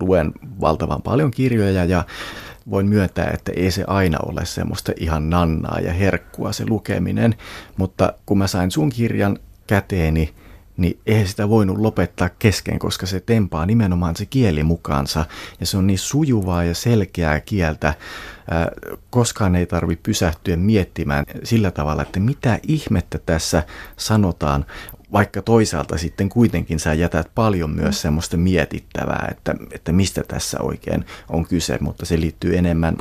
luen 0.00 0.32
valtavan 0.60 1.02
paljon 1.02 1.30
kirjoja 1.30 1.84
ja 1.84 2.04
voin 2.70 2.86
myöntää, 2.86 3.30
että 3.34 3.52
ei 3.56 3.70
se 3.70 3.84
aina 3.86 4.18
ole 4.26 4.46
semmoista 4.46 4.92
ihan 4.96 5.30
nannaa 5.30 5.80
ja 5.80 5.92
herkkua 5.92 6.52
se 6.52 6.64
lukeminen, 6.68 7.34
mutta 7.76 8.12
kun 8.26 8.38
mä 8.38 8.46
sain 8.46 8.70
sun 8.70 8.90
kirjan 8.90 9.38
käteeni, 9.66 10.34
niin 10.80 10.98
eihän 11.06 11.26
sitä 11.26 11.48
voinut 11.48 11.78
lopettaa 11.78 12.28
kesken, 12.38 12.78
koska 12.78 13.06
se 13.06 13.20
tempaa 13.20 13.66
nimenomaan 13.66 14.16
se 14.16 14.26
kieli 14.26 14.62
mukaansa 14.62 15.24
ja 15.60 15.66
se 15.66 15.76
on 15.76 15.86
niin 15.86 15.98
sujuvaa 15.98 16.64
ja 16.64 16.74
selkeää 16.74 17.40
kieltä. 17.40 17.94
Koskaan 19.10 19.54
ei 19.54 19.66
tarvi 19.66 19.96
pysähtyä 19.96 20.56
miettimään 20.56 21.24
sillä 21.44 21.70
tavalla, 21.70 22.02
että 22.02 22.20
mitä 22.20 22.58
ihmettä 22.68 23.18
tässä 23.26 23.62
sanotaan, 23.96 24.66
vaikka 25.12 25.42
toisaalta 25.42 25.98
sitten 25.98 26.28
kuitenkin 26.28 26.80
sä 26.80 26.94
jätät 26.94 27.30
paljon 27.34 27.70
myös 27.70 27.94
mm. 27.94 28.00
semmoista 28.00 28.36
mietittävää, 28.36 29.28
että, 29.30 29.54
että 29.72 29.92
mistä 29.92 30.22
tässä 30.28 30.58
oikein 30.60 31.04
on 31.28 31.46
kyse, 31.46 31.78
mutta 31.80 32.06
se 32.06 32.20
liittyy 32.20 32.56
enemmän 32.56 32.96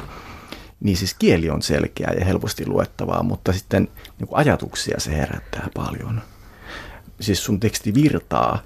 niin 0.80 0.98
siis 0.98 1.14
kieli 1.14 1.50
on 1.50 1.62
selkeää 1.62 2.14
ja 2.20 2.26
helposti 2.26 2.68
luettavaa, 2.68 3.24
mutta 3.24 3.54
sitten 3.54 3.88
niin 4.20 4.30
ajatuksia 4.32 5.00
se 5.00 5.18
herättää 5.18 5.68
paljon 5.76 6.22
siis 7.20 7.46
sun 7.46 7.60
teksti 7.60 7.94
virtaa 7.94 8.64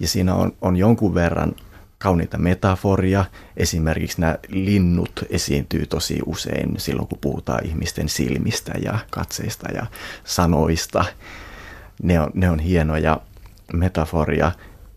ja 0.00 0.08
siinä 0.08 0.34
on, 0.34 0.52
on 0.60 0.76
jonkun 0.76 1.14
verran 1.14 1.54
kauniita 1.98 2.38
metaforia. 2.38 3.24
Esimerkiksi 3.56 4.20
nämä 4.20 4.38
linnut 4.48 5.24
esiintyy 5.30 5.86
tosi 5.86 6.18
usein 6.26 6.74
silloin, 6.78 7.08
kun 7.08 7.18
puhutaan 7.20 7.66
ihmisten 7.66 8.08
silmistä 8.08 8.72
ja 8.82 8.98
katseista 9.10 9.72
ja 9.72 9.86
sanoista. 10.24 11.04
Ne 12.02 12.20
on, 12.20 12.30
ne 12.34 12.50
on 12.50 12.58
hienoja 12.58 13.20
metaforia, 13.72 14.52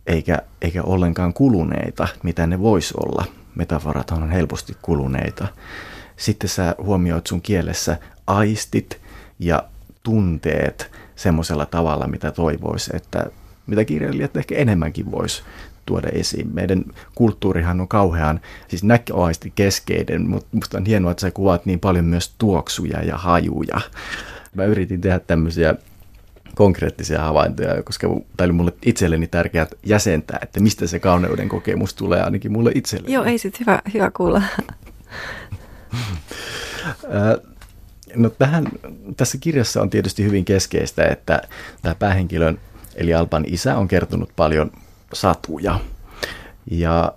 eikä, 0.07 0.37
eikä 0.61 0.83
ollenkaan 0.83 1.33
kuluneita, 1.33 2.07
mitä 2.23 2.47
ne 2.47 2.59
vois 2.59 2.91
olla. 2.91 3.25
Metaforat 3.55 4.11
on 4.11 4.31
helposti 4.31 4.77
kuluneita. 4.81 5.47
Sitten 6.17 6.49
sä 6.49 6.75
huomioit 6.83 7.27
sun 7.27 7.41
kielessä 7.41 7.97
aistit 8.27 9.01
ja 9.39 9.63
tunteet 10.03 10.91
semmoisella 11.19 11.65
tavalla, 11.65 12.07
mitä 12.07 12.31
toivoisi, 12.31 12.91
että 12.93 13.25
mitä 13.67 13.85
kirjailijat 13.85 14.37
ehkä 14.37 14.55
enemmänkin 14.55 15.11
voisi 15.11 15.43
tuoda 15.85 16.07
esiin. 16.13 16.49
Meidän 16.53 16.83
kulttuurihan 17.15 17.81
on 17.81 17.87
kauhean, 17.87 18.39
siis 18.67 18.83
näköaisti 18.83 19.51
keskeinen, 19.55 20.29
mutta 20.29 20.47
musta 20.51 20.77
on 20.77 20.85
hienoa, 20.85 21.11
että 21.11 21.21
sä 21.21 21.31
kuvaat 21.31 21.65
niin 21.65 21.79
paljon 21.79 22.05
myös 22.05 22.33
tuoksuja 22.37 23.03
ja 23.03 23.17
hajuja. 23.17 23.81
Mä 24.55 24.65
yritin 24.65 25.01
tehdä 25.01 25.19
tämmöisiä 25.19 25.75
konkreettisia 26.55 27.21
havaintoja, 27.21 27.83
koska 27.83 28.07
tämä 28.07 28.45
oli 28.45 28.53
mulle 28.53 28.73
itselleni 28.85 29.27
tärkeää 29.27 29.67
jäsentää, 29.83 30.39
että 30.41 30.59
mistä 30.59 30.87
se 30.87 30.99
kauneuden 30.99 31.49
kokemus 31.49 31.93
tulee 31.93 32.21
ainakin 32.21 32.51
mulle 32.51 32.71
itselleni. 32.75 33.13
Joo, 33.13 33.23
ei 33.23 33.37
sit 33.37 33.59
hyvä, 33.59 33.81
hyvä 33.93 34.11
kuulla. 34.11 34.41
No 38.15 38.29
tähän, 38.29 38.65
tässä 39.17 39.37
kirjassa 39.37 39.81
on 39.81 39.89
tietysti 39.89 40.23
hyvin 40.23 40.45
keskeistä, 40.45 41.05
että 41.05 41.41
tämä 41.81 41.95
päähenkilön 41.95 42.59
eli 42.95 43.13
Alpan 43.13 43.43
isä 43.47 43.77
on 43.77 43.87
kertonut 43.87 44.29
paljon 44.35 44.71
satuja. 45.13 45.79
Ja 46.71 47.13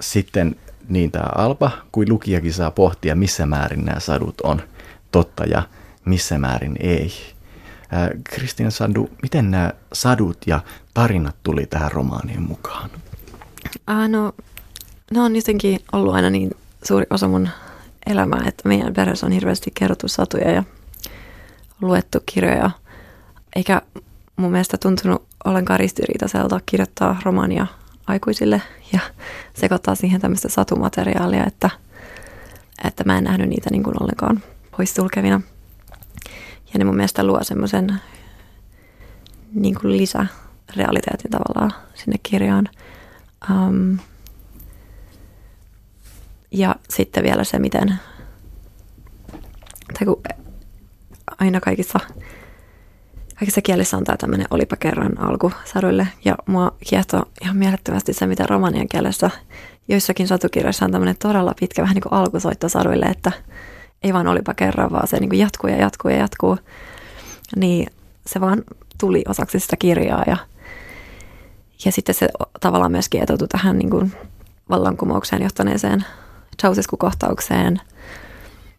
sitten 0.00 0.56
niin 0.88 1.10
tämä 1.10 1.26
Alpa 1.34 1.70
kuin 1.92 2.08
lukijakin 2.08 2.52
saa 2.52 2.70
pohtia, 2.70 3.14
missä 3.14 3.46
määrin 3.46 3.84
nämä 3.84 4.00
sadut 4.00 4.40
on 4.40 4.62
totta 5.10 5.44
ja 5.44 5.62
missä 6.04 6.38
määrin 6.38 6.76
ei. 6.80 7.12
Kristian 8.24 8.72
Sandu, 8.72 9.10
miten 9.22 9.50
nämä 9.50 9.72
sadut 9.92 10.38
ja 10.46 10.60
tarinat 10.94 11.36
tuli 11.42 11.66
tähän 11.66 11.92
romaaniin 11.92 12.42
mukaan? 12.42 12.90
Ah, 13.86 14.08
no, 14.08 14.32
ne 15.10 15.20
on 15.20 15.36
jotenkin 15.36 15.80
ollut 15.92 16.14
aina 16.14 16.30
niin 16.30 16.50
suuri 16.84 17.06
osa 17.10 17.28
mun 17.28 17.48
elämää, 18.06 18.42
että 18.46 18.68
meidän 18.68 18.94
perheessä 18.94 19.26
on 19.26 19.32
hirveästi 19.32 19.70
kerrottu 19.74 20.08
satuja 20.08 20.50
ja 20.50 20.64
luettu 21.80 22.18
kirjoja. 22.26 22.70
Eikä 23.56 23.82
mun 24.36 24.50
mielestä 24.50 24.78
tuntunut 24.78 25.26
ollenkaan 25.44 25.80
ristiriitaiselta 25.80 26.60
kirjoittaa 26.66 27.20
romaania 27.24 27.66
aikuisille 28.06 28.62
ja 28.92 29.00
sekoittaa 29.54 29.94
siihen 29.94 30.20
tämmöistä 30.20 30.48
satumateriaalia, 30.48 31.44
että, 31.46 31.70
että 32.84 33.04
mä 33.04 33.18
en 33.18 33.24
nähnyt 33.24 33.48
niitä 33.48 33.70
niin 33.70 33.82
kuin 33.82 34.02
ollenkaan 34.02 34.42
poistulkevina. 34.76 35.40
Ja 36.72 36.78
ne 36.78 36.84
mun 36.84 36.96
mielestä 36.96 37.24
luo 37.24 37.44
semmoisen 37.44 38.00
niin 39.54 39.74
kuin 39.80 39.96
lisärealiteetin 39.96 41.30
tavallaan 41.30 41.72
sinne 41.94 42.16
kirjaan. 42.22 42.68
Um, 43.50 43.98
ja 46.54 46.76
sitten 46.90 47.22
vielä 47.22 47.44
se, 47.44 47.58
miten, 47.58 47.94
tai 49.98 50.06
kun 50.06 50.22
aina 51.38 51.60
kaikissa, 51.60 51.98
kaikissa 53.38 53.62
kielissä 53.62 53.96
on 53.96 54.04
tämä 54.04 54.16
tämmöinen 54.16 54.46
olipa 54.50 54.76
kerran 54.76 55.20
alku 55.20 55.52
saduille. 55.64 56.08
Ja 56.24 56.34
mua 56.46 56.72
kiehtoo 56.88 57.24
ihan 57.42 57.56
mielettömästi 57.56 58.12
se, 58.12 58.26
mitä 58.26 58.46
romanian 58.46 58.88
kielessä 58.88 59.30
joissakin 59.88 60.28
satukirjoissa 60.28 60.84
on 60.84 60.92
tämmöinen 60.92 61.16
todella 61.18 61.54
pitkä 61.60 61.82
vähän 61.82 61.94
niin 61.94 62.02
kuin 62.02 62.12
alkusoitto 62.12 62.68
saduille, 62.68 63.06
että 63.06 63.32
ei 64.02 64.12
vaan 64.12 64.28
olipa 64.28 64.54
kerran, 64.54 64.92
vaan 64.92 65.08
se 65.08 65.20
niin 65.20 65.30
kuin 65.30 65.40
jatkuu 65.40 65.70
ja 65.70 65.76
jatkuu 65.76 66.10
ja 66.10 66.16
jatkuu. 66.16 66.58
Niin 67.56 67.86
se 68.26 68.40
vaan 68.40 68.62
tuli 69.00 69.24
osaksi 69.28 69.60
sitä 69.60 69.76
kirjaa 69.76 70.22
ja, 70.26 70.36
ja 71.84 71.92
sitten 71.92 72.14
se 72.14 72.28
tavallaan 72.60 72.92
myös 72.92 73.08
kietoutui 73.08 73.48
tähän 73.48 73.78
niin 73.78 73.90
kuin 73.90 74.12
vallankumoukseen 74.70 75.42
johtaneeseen 75.42 76.04
Ceausescu-kohtaukseen 76.62 77.80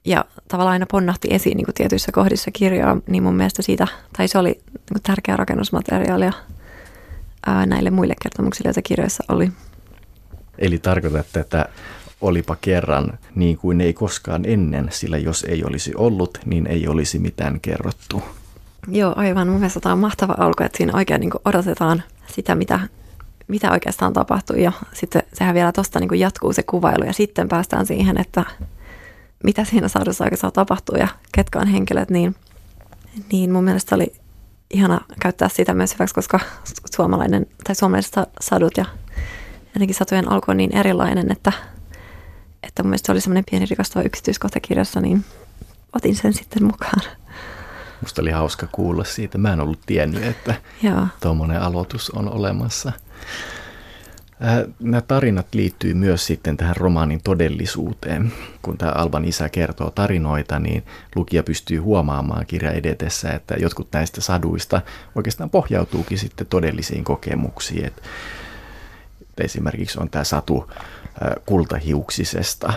ja 0.05 0.25
tavallaan 0.47 0.73
aina 0.73 0.85
ponnahti 0.91 1.27
esiin 1.31 1.57
niin 1.57 1.65
kuin 1.65 1.75
tietyissä 1.75 2.11
kohdissa 2.11 2.51
kirjaa, 2.51 2.97
niin 3.07 3.23
mun 3.23 3.35
mielestä 3.35 3.61
siitä, 3.61 3.87
tai 4.17 4.27
se 4.27 4.37
oli 4.37 4.49
niin 4.49 4.83
kuin 4.91 5.01
tärkeä 5.03 5.37
rakennusmateriaalia 5.37 6.33
ää, 7.45 7.65
näille 7.65 7.89
muille 7.89 8.15
kertomuksille, 8.23 8.67
joita 8.67 8.81
kirjoissa 8.81 9.23
oli. 9.27 9.51
Eli 10.57 10.77
tarkoitatte, 10.77 11.39
että 11.39 11.69
olipa 12.21 12.57
kerran 12.61 13.19
niin 13.35 13.57
kuin 13.57 13.81
ei 13.81 13.93
koskaan 13.93 14.45
ennen, 14.45 14.87
sillä 14.91 15.17
jos 15.17 15.43
ei 15.43 15.63
olisi 15.63 15.95
ollut, 15.95 16.37
niin 16.45 16.67
ei 16.67 16.87
olisi 16.87 17.19
mitään 17.19 17.59
kerrottu. 17.59 18.23
Joo, 18.87 19.13
aivan. 19.17 19.47
Mun 19.47 19.59
mielestä 19.59 19.79
tämä 19.79 19.93
on 19.93 19.99
mahtava 19.99 20.35
alku, 20.37 20.63
että 20.63 20.77
siinä 20.77 20.93
oikein 20.95 21.19
niin 21.21 21.31
odotetaan 21.45 22.03
sitä, 22.27 22.55
mitä, 22.55 22.79
mitä 23.47 23.71
oikeastaan 23.71 24.13
tapahtuu. 24.13 24.55
Ja 24.55 24.71
sitten 24.93 25.23
sehän 25.33 25.55
vielä 25.55 25.71
tuosta 25.71 25.99
niin 25.99 26.19
jatkuu 26.19 26.53
se 26.53 26.63
kuvailu 26.63 27.05
ja 27.05 27.13
sitten 27.13 27.47
päästään 27.47 27.85
siihen, 27.85 28.17
että 28.17 28.45
mitä 29.43 29.63
siinä 29.63 29.87
saadussa 29.87 30.23
oikeastaan 30.23 30.53
tapahtuu 30.53 30.95
ja 30.95 31.07
ketkä 31.31 31.59
on 31.59 31.67
henkilöt, 31.67 32.09
niin, 32.09 32.35
niin 33.31 33.51
mun 33.51 33.63
mielestä 33.63 33.95
oli 33.95 34.13
ihana 34.73 35.01
käyttää 35.21 35.49
sitä 35.49 35.73
myös 35.73 35.93
hyväksi, 35.93 36.15
koska 36.15 36.39
suomalainen 36.95 37.45
tai 37.63 37.75
suomalaiset 37.75 38.13
sadut 38.41 38.77
ja 38.77 38.85
jotenkin 39.75 39.95
satujen 39.95 40.31
alku 40.31 40.51
on 40.51 40.57
niin 40.57 40.75
erilainen, 40.75 41.31
että, 41.31 41.51
että 42.63 42.83
mun 42.83 42.89
mielestä 42.89 43.05
se 43.05 43.11
oli 43.11 43.21
semmoinen 43.21 43.43
pieni 43.51 43.65
rikastava 43.65 44.05
yksityiskohta 44.05 44.59
kirjassa, 44.59 45.01
niin 45.01 45.25
otin 45.93 46.15
sen 46.15 46.33
sitten 46.33 46.63
mukaan. 46.63 47.01
Musta 48.01 48.21
oli 48.21 48.31
hauska 48.31 48.67
kuulla 48.71 49.03
siitä. 49.03 49.37
Mä 49.37 49.53
en 49.53 49.59
ollut 49.59 49.79
tiennyt, 49.85 50.23
että 50.23 50.55
tuommoinen 51.21 51.61
aloitus 51.61 52.09
on 52.09 52.29
olemassa. 52.29 52.91
Nämä 54.79 55.01
tarinat 55.01 55.47
liittyy 55.53 55.93
myös 55.93 56.25
sitten 56.25 56.57
tähän 56.57 56.75
romaanin 56.75 57.21
todellisuuteen. 57.23 58.33
Kun 58.61 58.77
tämä 58.77 58.91
Alban 58.91 59.25
isä 59.25 59.49
kertoo 59.49 59.91
tarinoita, 59.91 60.59
niin 60.59 60.83
lukija 61.15 61.43
pystyy 61.43 61.77
huomaamaan 61.77 62.45
kirja 62.45 62.71
edetessä, 62.71 63.31
että 63.31 63.55
jotkut 63.59 63.87
näistä 63.93 64.21
saduista 64.21 64.81
oikeastaan 65.15 65.49
pohjautuukin 65.49 66.17
sitten 66.17 66.47
todellisiin 66.47 67.03
kokemuksiin. 67.03 67.85
Et 67.85 68.01
esimerkiksi 69.37 69.99
on 69.99 70.09
tämä 70.09 70.23
satu 70.23 70.71
kultahiuksisesta 71.45 72.73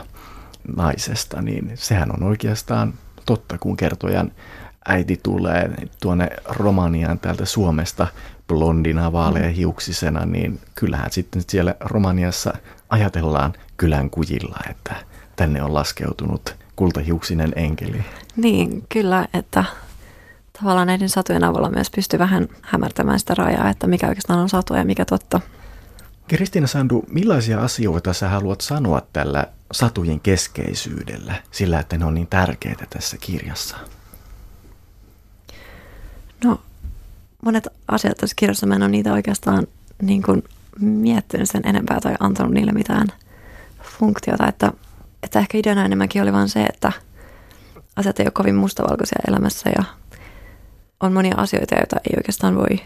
naisesta, 0.76 1.42
niin 1.42 1.72
sehän 1.74 2.12
on 2.12 2.22
oikeastaan 2.22 2.94
totta, 3.26 3.58
kun 3.58 3.76
kertojan 3.76 4.32
äiti 4.88 5.20
tulee 5.22 5.70
tuonne 6.00 6.28
Romaniaan 6.44 7.18
täältä 7.18 7.44
Suomesta 7.44 8.06
blondina, 8.48 9.12
vaaleahiuksisena, 9.12 10.26
niin 10.26 10.60
kyllähän 10.74 11.10
sitten 11.10 11.42
siellä 11.48 11.74
Romaniassa 11.80 12.52
ajatellaan 12.88 13.52
kylän 13.76 14.10
kujilla, 14.10 14.58
että 14.70 14.94
tänne 15.36 15.62
on 15.62 15.74
laskeutunut 15.74 16.56
kultahiuksinen 16.76 17.52
enkeli. 17.56 18.04
Niin, 18.36 18.84
kyllä, 18.88 19.28
että 19.34 19.64
tavallaan 20.60 20.86
näiden 20.86 21.08
satujen 21.08 21.44
avulla 21.44 21.70
myös 21.70 21.90
pystyy 21.90 22.18
vähän 22.18 22.48
hämärtämään 22.62 23.20
sitä 23.20 23.34
rajaa, 23.34 23.70
että 23.70 23.86
mikä 23.86 24.08
oikeastaan 24.08 24.40
on 24.40 24.48
satua 24.48 24.78
ja 24.78 24.84
mikä 24.84 25.04
totta. 25.04 25.40
Kristiina 26.28 26.66
Sandu, 26.66 27.04
millaisia 27.10 27.60
asioita 27.60 28.12
sä 28.12 28.28
haluat 28.28 28.60
sanoa 28.60 29.02
tällä 29.12 29.46
satujen 29.72 30.20
keskeisyydellä, 30.20 31.34
sillä 31.50 31.80
että 31.80 31.98
ne 31.98 32.04
on 32.04 32.14
niin 32.14 32.26
tärkeitä 32.26 32.86
tässä 32.90 33.16
kirjassa? 33.20 33.76
No, 36.44 36.60
monet 37.44 37.68
asiat 37.88 38.16
tässä 38.16 38.34
kirjassa 38.36 38.66
mä 38.66 38.74
en 38.74 38.82
ole 38.82 38.90
niitä 38.90 39.12
oikeastaan 39.12 39.66
niin 40.02 40.22
kuin 40.22 40.44
miettinyt 40.80 41.50
sen 41.50 41.62
enempää 41.64 42.00
tai 42.00 42.14
antanut 42.20 42.52
niille 42.52 42.72
mitään 42.72 43.08
funktiota, 43.82 44.46
että, 44.46 44.72
että 45.22 45.38
ehkä 45.38 45.58
ideana 45.58 45.84
enemmänkin 45.84 46.22
oli 46.22 46.32
vain 46.32 46.48
se, 46.48 46.62
että 46.62 46.92
asiat 47.96 48.20
ei 48.20 48.26
ole 48.26 48.30
kovin 48.30 48.54
mustavalkoisia 48.54 49.18
elämässä 49.28 49.70
ja 49.78 49.84
on 51.00 51.12
monia 51.12 51.34
asioita, 51.36 51.74
joita 51.74 51.96
ei 51.96 52.14
oikeastaan 52.16 52.56
voi 52.56 52.80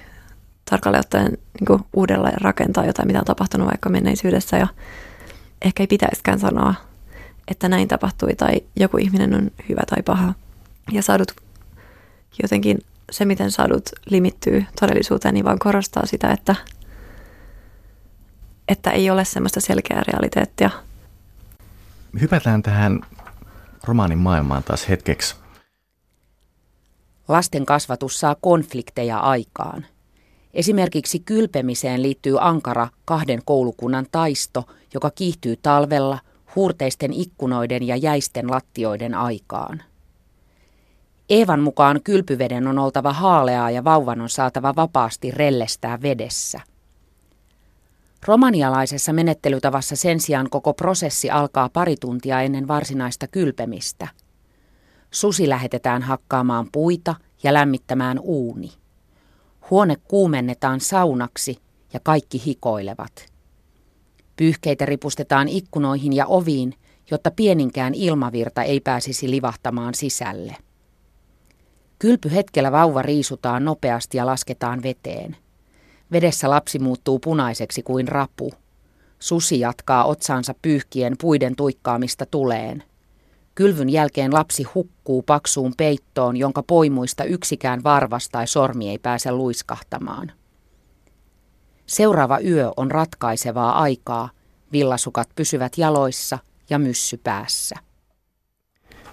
tarkalleen 0.70 1.00
ottaen 1.00 1.38
niin 1.60 1.66
kuin 1.66 1.82
uudelleen 1.92 2.40
rakentaa 2.40 2.86
jotain, 2.86 3.06
mitä 3.06 3.18
on 3.18 3.24
tapahtunut 3.24 3.68
vaikka 3.68 3.90
menneisyydessä 3.90 4.56
ja 4.56 4.66
ehkä 5.62 5.82
ei 5.82 5.86
pitäisikään 5.86 6.38
sanoa, 6.38 6.74
että 7.48 7.68
näin 7.68 7.88
tapahtui 7.88 8.34
tai 8.34 8.60
joku 8.76 8.96
ihminen 8.96 9.34
on 9.34 9.50
hyvä 9.68 9.82
tai 9.86 10.02
paha. 10.02 10.34
Ja 10.92 11.02
saadut 11.02 11.32
jotenkin 12.42 12.78
se, 13.12 13.24
miten 13.24 13.50
sadut 13.50 13.88
limittyy 14.10 14.64
todellisuuteen, 14.80 15.34
niin 15.34 15.44
vaan 15.44 15.58
korostaa 15.58 16.06
sitä, 16.06 16.30
että, 16.30 16.56
että 18.68 18.90
ei 18.90 19.10
ole 19.10 19.24
semmoista 19.24 19.60
selkeää 19.60 20.02
realiteettia. 20.06 20.70
Hypätään 22.20 22.62
tähän 22.62 23.00
romaanin 23.84 24.18
maailmaan 24.18 24.62
taas 24.62 24.88
hetkeksi. 24.88 25.36
Lasten 27.28 27.66
kasvatus 27.66 28.20
saa 28.20 28.36
konflikteja 28.40 29.18
aikaan. 29.18 29.86
Esimerkiksi 30.54 31.18
kylpemiseen 31.18 32.02
liittyy 32.02 32.36
ankara 32.40 32.88
kahden 33.04 33.42
koulukunnan 33.44 34.06
taisto, 34.12 34.64
joka 34.94 35.10
kiihtyy 35.10 35.56
talvella 35.56 36.18
huurteisten 36.56 37.12
ikkunoiden 37.12 37.86
ja 37.86 37.96
jäisten 37.96 38.50
lattioiden 38.50 39.14
aikaan. 39.14 39.82
Eevan 41.32 41.60
mukaan 41.60 42.00
kylpyveden 42.04 42.66
on 42.66 42.78
oltava 42.78 43.12
haaleaa 43.12 43.70
ja 43.70 43.84
vauvan 43.84 44.20
on 44.20 44.28
saatava 44.28 44.76
vapaasti 44.76 45.30
rellestää 45.30 46.02
vedessä. 46.02 46.60
Romanialaisessa 48.26 49.12
menettelytavassa 49.12 49.96
sen 49.96 50.20
sijaan 50.20 50.50
koko 50.50 50.74
prosessi 50.74 51.30
alkaa 51.30 51.68
pari 51.68 51.96
tuntia 52.00 52.40
ennen 52.40 52.68
varsinaista 52.68 53.26
kylpemistä. 53.26 54.08
Susi 55.10 55.48
lähetetään 55.48 56.02
hakkaamaan 56.02 56.68
puita 56.72 57.14
ja 57.42 57.54
lämmittämään 57.54 58.18
uuni. 58.18 58.72
Huone 59.70 59.96
kuumennetaan 60.08 60.80
saunaksi 60.80 61.58
ja 61.92 62.00
kaikki 62.02 62.42
hikoilevat. 62.46 63.26
Pyyhkeitä 64.36 64.86
ripustetaan 64.86 65.48
ikkunoihin 65.48 66.12
ja 66.12 66.26
oviin, 66.26 66.74
jotta 67.10 67.30
pieninkään 67.30 67.94
ilmavirta 67.94 68.62
ei 68.62 68.80
pääsisi 68.80 69.30
livahtamaan 69.30 69.94
sisälle. 69.94 70.56
Kylpyhetkellä 72.02 72.72
vauva 72.72 73.02
riisutaan 73.02 73.64
nopeasti 73.64 74.16
ja 74.16 74.26
lasketaan 74.26 74.82
veteen. 74.82 75.36
Vedessä 76.12 76.50
lapsi 76.50 76.78
muuttuu 76.78 77.18
punaiseksi 77.18 77.82
kuin 77.82 78.08
rapu. 78.08 78.52
Susi 79.18 79.60
jatkaa 79.60 80.04
otsaansa 80.04 80.54
pyyhkien 80.62 81.14
puiden 81.20 81.56
tuikkaamista 81.56 82.26
tuleen. 82.26 82.82
Kylvyn 83.54 83.88
jälkeen 83.88 84.34
lapsi 84.34 84.62
hukkuu 84.62 85.22
paksuun 85.22 85.72
peittoon, 85.76 86.36
jonka 86.36 86.62
poimuista 86.62 87.24
yksikään 87.24 87.84
varvas 87.84 88.28
tai 88.28 88.46
sormi 88.46 88.90
ei 88.90 88.98
pääse 88.98 89.32
luiskahtamaan. 89.32 90.32
Seuraava 91.86 92.38
yö 92.38 92.70
on 92.76 92.90
ratkaisevaa 92.90 93.82
aikaa. 93.82 94.30
Villasukat 94.72 95.28
pysyvät 95.34 95.78
jaloissa 95.78 96.38
ja 96.70 96.78
myssy 96.78 97.16
päässä. 97.16 97.76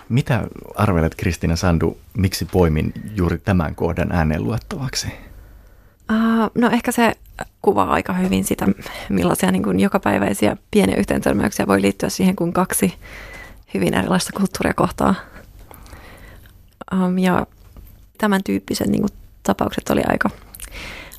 Mitä 0.09 0.47
arvelet 0.75 1.15
Kristina 1.15 1.55
Sandu, 1.55 1.97
miksi 2.17 2.45
poimin 2.45 2.93
juuri 3.15 3.37
tämän 3.37 3.75
kohdan 3.75 4.11
ääneen 4.11 4.43
luettavaksi? 4.43 5.07
Uh, 6.11 6.51
no 6.55 6.69
ehkä 6.69 6.91
se 6.91 7.15
kuvaa 7.61 7.89
aika 7.89 8.13
hyvin 8.13 8.43
sitä, 8.43 8.67
millaisia 9.09 9.51
niin 9.51 9.63
kuin 9.63 9.79
jokapäiväisiä 9.79 10.57
pieniä 10.71 10.95
yhteentörmäyksiä 10.95 11.67
voi 11.67 11.81
liittyä 11.81 12.09
siihen, 12.09 12.35
kun 12.35 12.53
kaksi 12.53 12.93
hyvin 13.73 13.93
erilaista 13.93 14.31
kulttuuria 14.37 14.73
kohtaa. 14.73 15.15
Um, 16.93 17.17
ja 17.17 17.47
tämän 18.17 18.43
tyyppiset 18.43 18.87
niin 18.87 19.01
kuin, 19.01 19.13
tapaukset 19.43 19.89
oli 19.89 20.01
aika, 20.07 20.29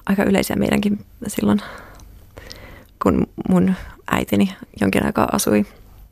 aika 0.06 0.24
yleisiä 0.24 0.56
meidänkin 0.56 1.04
silloin, 1.26 1.60
kun 3.02 3.26
mun 3.48 3.74
äitini 4.10 4.54
jonkin 4.80 5.06
aikaa 5.06 5.28
asui 5.32 5.66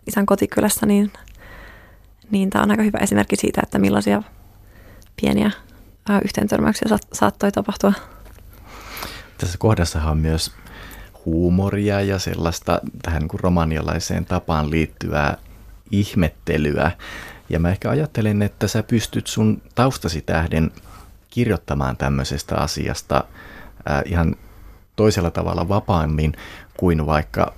isän 0.07 0.26
kotikylässä, 0.26 0.87
niin– 0.87 1.12
niin 2.31 2.51
tämä 2.51 2.62
on 2.62 2.70
aika 2.70 2.83
hyvä 2.83 2.99
esimerkki 2.99 3.37
siitä, 3.37 3.61
että 3.64 3.79
millaisia 3.79 4.22
pieniä 5.20 5.51
yhteentörmäyksiä 6.24 6.89
saattoi 7.12 7.53
tapahtua. 7.53 7.93
Tässä 9.39 9.59
kohdassahan 9.59 10.12
on 10.12 10.18
myös 10.18 10.53
huumoria 11.24 12.01
ja 12.01 12.18
sellaista 12.18 12.81
tähän 13.03 13.20
niin 13.20 13.29
kuin 13.29 13.41
romanialaiseen 13.41 14.24
tapaan 14.24 14.70
liittyvää 14.70 15.37
ihmettelyä. 15.91 16.91
Ja 17.49 17.59
mä 17.59 17.70
ehkä 17.70 17.91
ajattelen, 17.91 18.43
että 18.43 18.68
sä 18.68 18.83
pystyt 18.83 19.26
sun 19.26 19.62
taustasi 19.74 20.20
tähden 20.20 20.70
kirjoittamaan 21.31 21.97
tämmöisestä 21.97 22.57
asiasta 22.57 23.24
ää, 23.87 24.03
ihan 24.07 24.37
toisella 24.97 25.31
tavalla 25.31 25.68
vapaammin 25.68 26.33
kuin 26.76 27.07
vaikka 27.07 27.55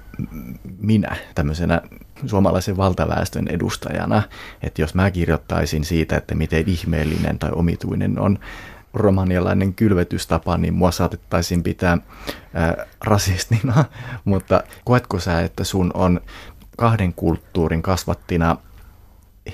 minä 0.79 1.17
tämmöisenä 1.35 1.83
suomalaisen 2.27 2.77
valtaväestön 2.77 3.49
edustajana, 3.49 4.23
että 4.63 4.83
jos 4.83 4.95
mä 4.95 5.11
kirjoittaisin 5.11 5.85
siitä, 5.85 6.17
että 6.17 6.35
miten 6.35 6.65
ihmeellinen 6.69 7.39
tai 7.39 7.51
omituinen 7.55 8.19
on 8.19 8.39
romanialainen 8.95 9.75
kylvetystapa, 9.75 10.57
niin 10.57 10.75
mua 10.75 10.91
saatettaisiin 10.91 11.63
pitää 11.63 11.99
ää, 12.55 12.87
rasistina, 13.05 13.85
mutta 14.25 14.63
koetko 14.85 15.19
sä, 15.21 15.41
että 15.41 15.65
sun 15.65 15.91
on 15.95 16.21
kahden 16.77 17.13
kulttuurin 17.13 17.83
kasvattina 17.83 18.57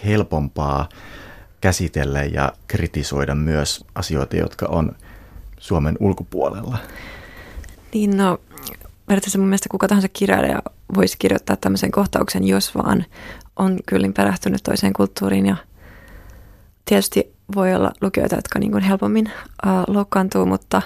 helpompaa 0.04 0.88
käsitellä 1.60 2.22
ja 2.22 2.52
kritisoida 2.66 3.34
myös 3.34 3.84
asioita, 3.94 4.36
jotka 4.36 4.66
on 4.66 4.96
Suomen 5.58 5.96
ulkopuolella? 6.00 6.78
Niin 7.94 8.16
no, 8.16 8.38
periaatteessa 9.06 9.38
mun 9.38 9.48
mielestä 9.48 9.68
kuka 9.70 9.88
tahansa 9.88 10.08
kirjailija 10.08 10.62
voisi 10.94 11.16
kirjoittaa 11.18 11.56
tämmöisen 11.56 11.90
kohtauksen, 11.90 12.44
jos 12.44 12.74
vaan 12.74 13.04
on 13.56 13.78
kyllin 13.86 14.12
perähtynyt 14.12 14.62
toiseen 14.62 14.92
kulttuuriin 14.92 15.46
ja 15.46 15.56
tietysti 16.84 17.36
voi 17.54 17.74
olla 17.74 17.92
lukijoita, 18.00 18.36
jotka 18.36 18.58
niin 18.58 18.72
kuin 18.72 18.82
helpommin 18.82 19.30
uh, 19.66 19.94
loukkaantuu, 19.94 20.46
mutta, 20.46 20.82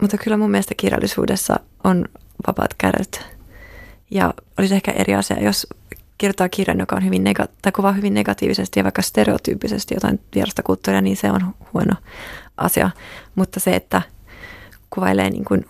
mutta 0.00 0.18
kyllä 0.18 0.36
mun 0.36 0.50
mielestä 0.50 0.74
kirjallisuudessa 0.76 1.60
on 1.84 2.04
vapaat 2.46 2.74
kädet. 2.78 3.26
Ja 4.10 4.34
olisi 4.58 4.74
ehkä 4.74 4.90
eri 4.90 5.14
asia, 5.14 5.42
jos 5.42 5.66
kirjoittaa 6.18 6.48
kirjan, 6.48 6.78
joka 6.78 6.96
on 6.96 7.04
hyvin 7.04 7.24
nega- 7.24 7.48
tai 7.62 7.72
kuvaa 7.72 7.92
hyvin 7.92 8.14
negatiivisesti 8.14 8.80
ja 8.80 8.84
vaikka 8.84 9.02
stereotyyppisesti 9.02 9.94
jotain 9.94 10.20
vierasta 10.34 10.62
kulttuuria, 10.62 11.00
niin 11.00 11.16
se 11.16 11.30
on 11.30 11.54
huono 11.74 11.94
asia. 12.56 12.90
Mutta 13.34 13.60
se, 13.60 13.76
että 13.76 14.02
kuvailee 14.90 15.30
niin 15.30 15.44
kuin 15.44 15.66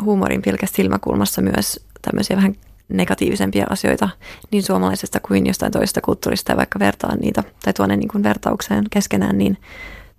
huumorin 0.00 0.42
pilkäs 0.42 0.70
silmäkulmassa 0.72 1.42
myös 1.42 1.83
tämmöisiä 2.04 2.36
vähän 2.36 2.54
negatiivisempia 2.88 3.66
asioita 3.70 4.08
niin 4.50 4.62
suomalaisesta 4.62 5.20
kuin 5.20 5.46
jostain 5.46 5.72
toisesta 5.72 6.00
kulttuurista 6.00 6.52
ja 6.52 6.56
vaikka 6.56 6.78
vertaa 6.78 7.16
niitä 7.16 7.44
tai 7.64 7.72
tuonne 7.72 7.96
niin 7.96 8.08
kuin 8.08 8.22
vertaukseen 8.22 8.84
keskenään, 8.90 9.38
niin 9.38 9.58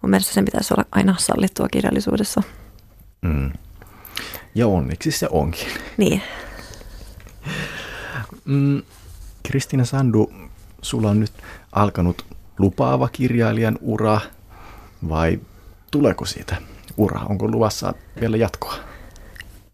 mun 0.01 0.09
mielestä 0.09 0.33
sen 0.33 0.45
pitäisi 0.45 0.73
olla 0.73 0.85
aina 0.91 1.15
sallittua 1.17 1.67
kirjallisuudessa. 1.67 2.43
Mm. 3.21 3.51
Ja 4.55 4.67
onneksi 4.67 5.11
se 5.11 5.27
onkin. 5.31 5.67
Niin. 5.97 6.21
Mm, 8.45 8.81
Kristina 9.43 9.85
Sandu, 9.85 10.33
sulla 10.81 11.09
on 11.09 11.19
nyt 11.19 11.33
alkanut 11.71 12.25
lupaava 12.59 13.09
kirjailijan 13.09 13.77
ura 13.81 14.19
vai 15.09 15.39
tuleeko 15.91 16.25
siitä 16.25 16.55
ura? 16.97 17.21
Onko 17.29 17.47
luvassa 17.47 17.93
vielä 18.21 18.37
jatkoa? 18.37 18.75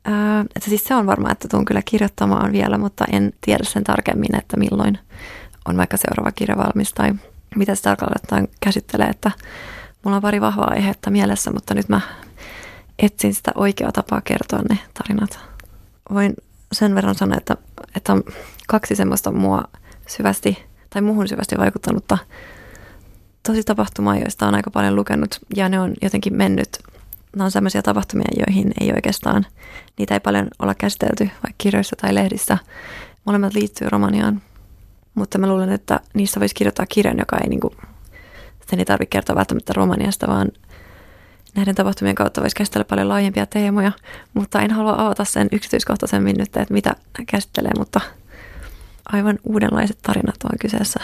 Ää, 0.05 0.41
että 0.41 0.69
siis 0.69 0.83
se 0.83 0.95
on 0.95 1.05
varma, 1.05 1.31
että 1.31 1.47
tuun 1.47 1.65
kyllä 1.65 1.81
kirjoittamaan 1.85 2.51
vielä, 2.51 2.77
mutta 2.77 3.05
en 3.11 3.33
tiedä 3.41 3.63
sen 3.63 3.83
tarkemmin, 3.83 4.35
että 4.35 4.57
milloin 4.57 4.99
on 5.65 5.77
vaikka 5.77 5.97
seuraava 5.97 6.31
kirja 6.31 6.57
valmis 6.57 6.93
tai 6.93 7.13
mitä 7.55 7.75
se 7.75 7.81
tarkalleen 7.81 8.47
käsittelee, 8.59 9.07
että 9.07 9.31
mulla 10.03 10.15
on 10.15 10.21
pari 10.21 10.41
vahvaa 10.41 10.71
aihetta 10.71 11.11
mielessä, 11.11 11.51
mutta 11.51 11.73
nyt 11.73 11.89
mä 11.89 12.01
etsin 12.99 13.33
sitä 13.33 13.51
oikeaa 13.55 13.91
tapaa 13.91 14.21
kertoa 14.21 14.61
ne 14.69 14.77
tarinat. 14.93 15.39
Voin 16.13 16.33
sen 16.71 16.95
verran 16.95 17.15
sanoa, 17.15 17.37
että, 17.37 17.57
että 17.95 18.13
on 18.13 18.23
kaksi 18.67 18.95
semmoista 18.95 19.31
mua 19.31 19.63
syvästi 20.07 20.57
tai 20.89 21.01
muuhun 21.01 21.27
syvästi 21.27 21.57
vaikuttanutta 21.57 22.17
tosi 23.47 23.63
tapahtumaa, 23.63 24.17
joista 24.17 24.47
on 24.47 24.55
aika 24.55 24.71
paljon 24.71 24.95
lukenut 24.95 25.39
ja 25.55 25.69
ne 25.69 25.79
on 25.79 25.93
jotenkin 26.01 26.35
mennyt 26.35 26.69
nämä 27.35 27.45
on 27.45 27.51
sellaisia 27.51 27.81
tapahtumia, 27.81 28.27
joihin 28.47 28.71
ei 28.81 28.91
oikeastaan, 28.95 29.45
niitä 29.97 30.13
ei 30.13 30.19
paljon 30.19 30.47
olla 30.59 30.75
käsitelty 30.75 31.23
vaikka 31.23 31.55
kirjoissa 31.57 31.95
tai 32.01 32.15
lehdissä. 32.15 32.57
Molemmat 33.25 33.53
liittyy 33.53 33.89
Romaniaan, 33.89 34.41
mutta 35.15 35.37
mä 35.37 35.47
luulen, 35.47 35.71
että 35.71 35.99
niistä 36.13 36.39
voisi 36.39 36.55
kirjoittaa 36.55 36.85
kirjan, 36.85 37.19
joka 37.19 37.37
ei, 37.37 37.49
niin 37.49 37.59
kuin, 37.59 37.73
sen 38.69 38.79
ei 38.79 38.85
tarvitse 38.85 39.09
kertoa 39.09 39.35
välttämättä 39.35 39.73
Romaniasta, 39.73 40.27
vaan 40.27 40.47
näiden 41.55 41.75
tapahtumien 41.75 42.15
kautta 42.15 42.41
voisi 42.41 42.55
käsitellä 42.55 42.85
paljon 42.85 43.09
laajempia 43.09 43.45
teemoja, 43.45 43.91
mutta 44.33 44.61
en 44.61 44.71
halua 44.71 44.95
avata 44.97 45.25
sen 45.25 45.47
yksityiskohtaisemmin 45.51 46.35
nyt, 46.37 46.57
että 46.57 46.73
mitä 46.73 46.95
käsittelee, 47.27 47.71
mutta 47.77 48.01
aivan 49.05 49.39
uudenlaiset 49.43 49.97
tarinat 50.01 50.43
on 50.43 50.57
kyseessä. 50.59 50.99